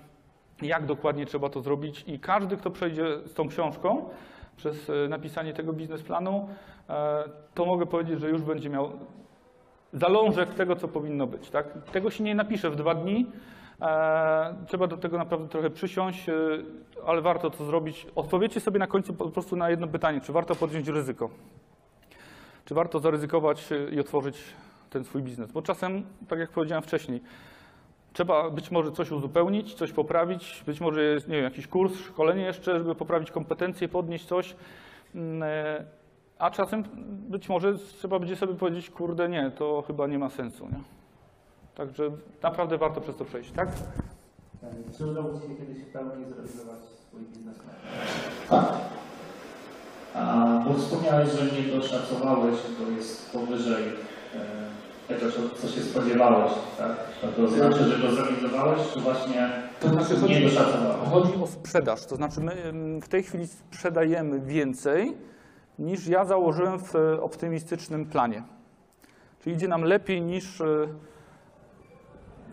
[0.62, 4.10] jak dokładnie trzeba to zrobić i każdy, kto przejdzie z tą książką
[4.58, 6.50] przez e, napisanie tego biznesplanu,
[6.90, 7.24] e,
[7.54, 8.92] to mogę powiedzieć, że już będzie miał
[9.94, 11.50] zalążek tego, co powinno być.
[11.50, 11.68] Tak?
[11.92, 13.32] Tego się nie napisze w dwa dni.
[13.82, 16.26] E, Trzeba do tego naprawdę trochę przysiąść,
[17.06, 18.08] ale warto to zrobić.
[18.16, 21.30] Odpowiedzcie sobie na końcu po prostu na jedno pytanie, czy warto podjąć ryzyko?
[22.66, 24.44] Czy warto zaryzykować i otworzyć
[24.90, 25.52] ten swój biznes?
[25.52, 27.22] Bo czasem, tak jak powiedziałem wcześniej,
[28.14, 32.44] Trzeba być może coś uzupełnić, coś poprawić, być może jest, nie wiem, jakiś kurs, szkolenie
[32.44, 34.56] jeszcze, żeby poprawić kompetencje, podnieść coś.
[35.16, 35.84] Mm, e,
[36.40, 36.84] A czasem
[37.30, 40.66] być może trzeba będzie sobie powiedzieć, kurde, nie, to chyba nie ma sensu.
[40.66, 40.80] Nie?
[41.76, 42.12] Także
[42.44, 43.70] naprawdę warto przez to przejść, tak?
[44.98, 47.76] Czy udało Ci się kiedyś w pełni zrealizować swój biznesplan?
[48.50, 48.74] Tak.
[50.16, 53.84] A, bo wspomniałeś, że nie doszacowałeś, to jest powyżej
[54.36, 54.73] e,
[55.08, 56.92] tego, co, się spodziewałeś, tak?
[57.22, 59.50] To, to znaczy, że go zrealizowałeś, czy właśnie
[59.80, 61.10] To znaczy nie doszacowałeś?
[61.10, 62.54] chodzi o sprzedaż, to znaczy my
[63.02, 65.18] w tej chwili sprzedajemy więcej
[65.80, 68.44] niż ja założyłem w e, optymistycznym planie.
[69.44, 70.66] Czyli idzie nam lepiej niż e,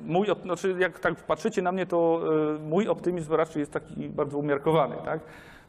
[0.05, 2.21] mój, znaczy jak tak patrzycie na mnie, to
[2.57, 5.21] e, mój optymizm raczej jest taki bardzo umiarkowany, tak?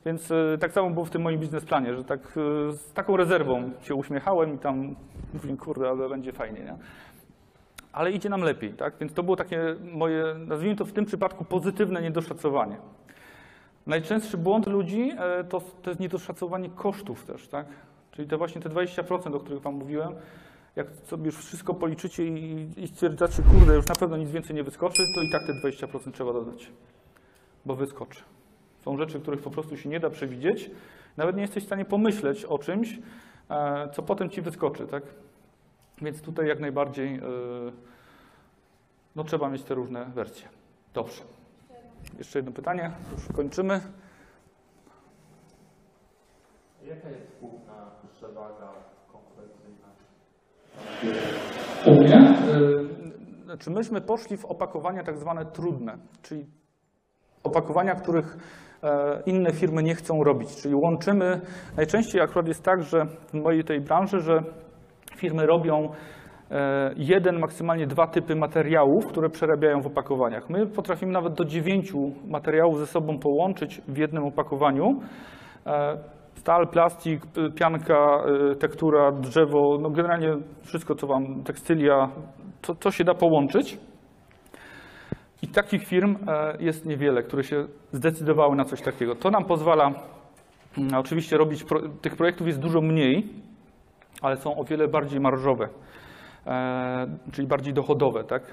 [0.05, 3.71] Więc e, tak samo było w tym moim biznesplanie, że tak e, z taką rezerwą
[3.81, 4.95] się uśmiechałem i tam
[5.33, 6.75] mówię, kurde, ale będzie fajnie, nie?
[7.91, 8.93] ale idzie nam lepiej, tak?
[8.99, 12.77] Więc to było takie moje, nazwijmy to w tym przypadku pozytywne niedoszacowanie.
[13.87, 17.65] Najczęstszy błąd ludzi e, to, to jest niedoszacowanie kosztów też, tak?
[18.11, 20.15] Czyli te właśnie te 20%, o których Wam mówiłem,
[20.75, 24.63] Jak sobie już wszystko policzycie i, i stwierdzacie, kurde, już na pewno nic więcej nie
[24.63, 26.71] wyskoczy, to i tak te 20% trzeba dodać,
[27.65, 28.21] bo wyskoczy.
[28.85, 30.71] Są rzeczy, których po prostu się nie da przewidzieć.
[31.17, 32.99] Nawet nie jesteś w stanie pomyśleć o czymś,
[33.49, 35.03] e, co potem ci wyskoczy, tak?
[36.01, 37.21] Więc tutaj jak najbardziej e,
[39.15, 40.47] no, trzeba mieć te różne wersje.
[40.93, 41.21] Dobrze.
[42.17, 43.81] Jeszcze jedno pytanie, już kończymy.
[46.83, 48.73] Jaka jest główna przewaga
[49.11, 49.87] konkurencyjna?
[51.85, 52.37] U mnie?
[53.43, 56.45] Znaczy myśmy poszli w opakowania tak zwane trudne, czyli
[57.43, 58.37] opakowania, których
[59.25, 60.61] inne firmy nie chcą robić.
[60.61, 61.41] Czyli łączymy,
[61.77, 64.39] najczęściej akurat jest tak, że w mojej tej branży, że
[65.17, 65.89] firmy robią
[66.51, 70.49] e, jeden, maksymalnie dwa typy materiałów, które przerabiają w opakowaniach.
[70.49, 74.85] My potrafimy nawet do dziewięciu materiałów ze sobą połączyć w jednym opakowaniu.
[75.65, 75.97] E,
[76.35, 77.21] Stal, plastik,
[77.55, 78.23] pianka,
[78.59, 82.09] tektura, drzewo, no generalnie wszystko, co wam, tekstylia,
[82.79, 83.77] to się da połączyć.
[85.41, 89.15] I takich firm e, jest niewiele, które się zdecydowały na coś takiego.
[89.15, 89.91] To nam pozwala
[90.77, 91.65] mm, oczywiście robić,
[92.01, 93.27] tych projektów jest dużo mniej,
[94.21, 95.69] ale są o wiele bardziej marżowe,
[96.47, 98.43] e, czyli bardziej dochodowe, tak?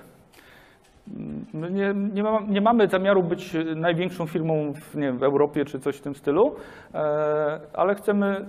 [1.55, 5.81] My nie, nie, ma, nie mamy zamiaru być największą firmą w, wiem, w Europie czy
[5.81, 6.55] coś w tym stylu,
[6.95, 8.47] e, ale chcemy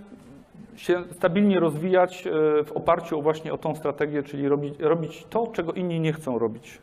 [0.75, 2.27] się stabilnie rozwijać
[2.65, 6.79] w oparciu właśnie o tą strategię, czyli robić, robić to, czego inni nie chcą robić.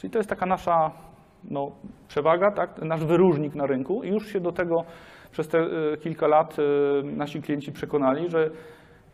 [0.00, 0.90] Czyli to jest taka nasza
[1.44, 1.70] no,
[2.08, 2.82] przewaga, tak?
[2.82, 4.84] nasz wyróżnik na rynku i już się do tego
[5.32, 6.62] przez te e, kilka lat e,
[7.02, 8.50] nasi klienci przekonali, że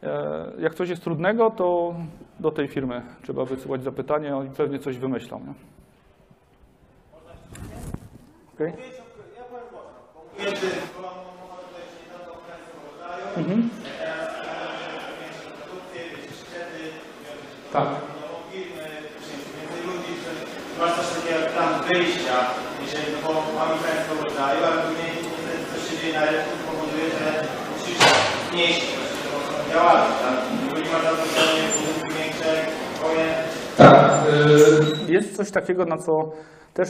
[0.03, 1.95] e, jak coś jest trudnego, to
[2.41, 5.41] do tej firmy trzeba wysyłać zapytanie, oni pewnie coś wymyślą.
[5.41, 5.55] Nie?
[8.55, 8.73] Okay.
[9.37, 9.81] Ja powiem mocno.
[10.15, 10.69] Konkujemy to
[11.87, 13.71] jeśli na to okresy rodzaju, Mhm.
[13.99, 14.29] teraz
[15.21, 16.85] większe produkcje, większe szkody,
[17.73, 17.85] Tak.
[17.85, 18.89] nową firmy,
[19.57, 22.37] więcej ludzi, że masz też takie jak plan wyjścia,
[22.83, 27.07] jeżeli no bo mamy państwo rodzaju, ale później niestety coś się dzieje na rynku, powoduje,
[27.19, 27.27] że
[27.73, 27.99] musisz
[28.51, 28.87] znieść
[29.25, 30.37] tą działalność, tak?
[30.71, 31.63] Jeżeli masz zaproszenie
[32.19, 32.51] większe,
[32.95, 33.27] twoje
[33.77, 34.11] Tak.
[35.09, 36.13] y, Jest coś takiego, na co
[36.75, 36.89] też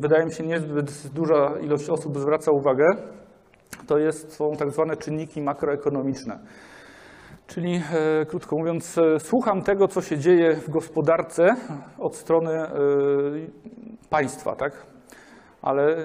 [0.00, 2.84] wydaje mi się niezbyt duża ilość osób zwraca uwagę.
[3.86, 6.38] To jest, są tak zwane czynniki makroekonomiczne.
[7.46, 11.56] Czyli e, krótko mówiąc, e, słucham tego, co się dzieje w gospodarce
[11.98, 12.68] od strony e,
[14.10, 14.86] państwa, tak?
[15.62, 15.96] Ale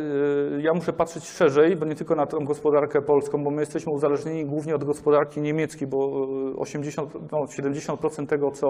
[0.61, 4.45] ja muszę patrzeć szerzej, bo nie tylko na tą gospodarkę polską, bo my jesteśmy uzależnieni
[4.45, 8.67] głównie od gospodarki niemieckiej, bo e, 80, no 70% tego, co,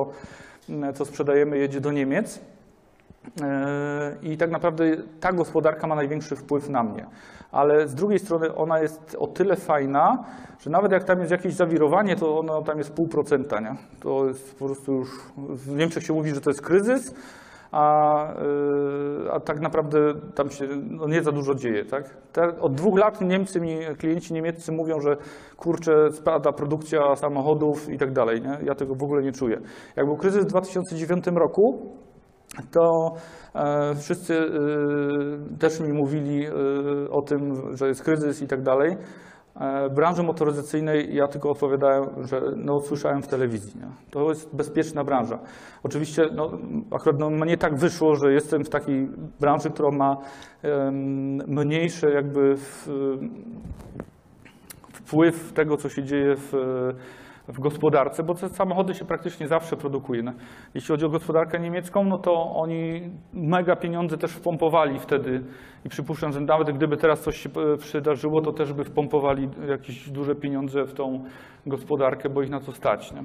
[0.93, 2.41] co sprzedajemy, jedzie do Niemiec.
[3.41, 7.05] E, I tak naprawdę ta gospodarka ma największy wpływ na mnie.
[7.51, 10.23] Ale z drugiej strony ona jest o tyle fajna,
[10.59, 13.59] że nawet jak tam jest jakieś zawirowanie, to ono tam jest pół procenta.
[13.59, 13.75] Nie?
[13.99, 15.09] To jest po prostu już.
[15.37, 17.13] W Niemczech się mówi, że to jest kryzys,
[17.71, 19.99] a, e, a tak naprawdę
[20.35, 21.85] tam się no nie za dużo dzieje.
[21.85, 22.17] Tak?
[22.33, 25.17] Te, od dwóch lat Niemcy mi, klienci niemieccy mówią, że
[25.57, 28.41] kurczę, spada produkcja samochodów i tak dalej.
[28.41, 28.57] Nie?
[28.63, 29.61] Ja tego w ogóle nie czuję.
[29.95, 31.95] Jak był kryzys w 2009 roku,
[32.71, 33.13] to
[33.55, 36.51] e, wszyscy e, też mi mówili e,
[37.11, 38.97] o tym, że jest kryzys i tak dalej.
[39.95, 43.81] Branży motoryzacyjnej ja tylko odpowiadałem, że no, słyszałem w telewizji.
[43.81, 43.87] Nie?
[44.11, 45.39] To jest bezpieczna branża.
[45.83, 46.51] Oczywiście no,
[46.91, 50.17] akurat no, mnie tak wyszło, że jestem w takiej branży, która ma
[50.63, 52.89] em, mniejsze jakby w,
[54.93, 56.53] wpływ tego, co się dzieje w,
[57.49, 60.23] w gospodarce, bo te samochody się praktycznie zawsze produkuje.
[60.23, 60.31] No,
[60.73, 65.43] Jeśli chodzi o gospodarkę niemiecką, no to oni mega pieniądze też wpompowali wtedy
[65.85, 70.09] i przypuszczam, że nawet gdyby teraz coś się e, przydarzyło, to też by wpompowali jakieś
[70.09, 71.23] duże pieniądze w tą
[71.65, 73.11] gospodarkę, bo ich na to stać.
[73.11, 73.23] Nie?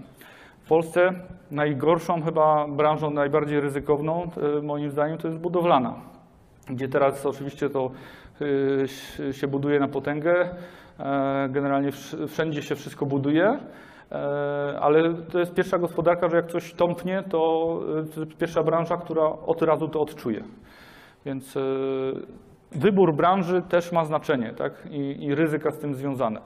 [0.65, 1.13] W Polsce
[1.51, 6.15] najgorszą chyba branżą, najbardziej ryzykowną, e, moim zdaniem, to jest budowlana
[6.71, 7.91] gdzie teraz oczywiście to
[9.21, 10.49] y, się buduje na potęgę.
[11.01, 13.59] E, Generalnie wsz- wszędzie się wszystko buduje, e,
[14.81, 19.63] ale to jest pierwsza gospodarka, że jak coś tąpnie, to jest pierwsza branża, która od
[19.63, 20.45] razu to odczuje.
[21.25, 21.61] Więc y,
[22.73, 24.73] wybór branży też ma znaczenie tak?
[24.91, 26.41] I, i ryzyka z tym związane.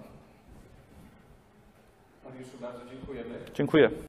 [2.24, 3.34] Mariuszu, bardzo dziękujemy.
[3.54, 4.07] Dziękuję.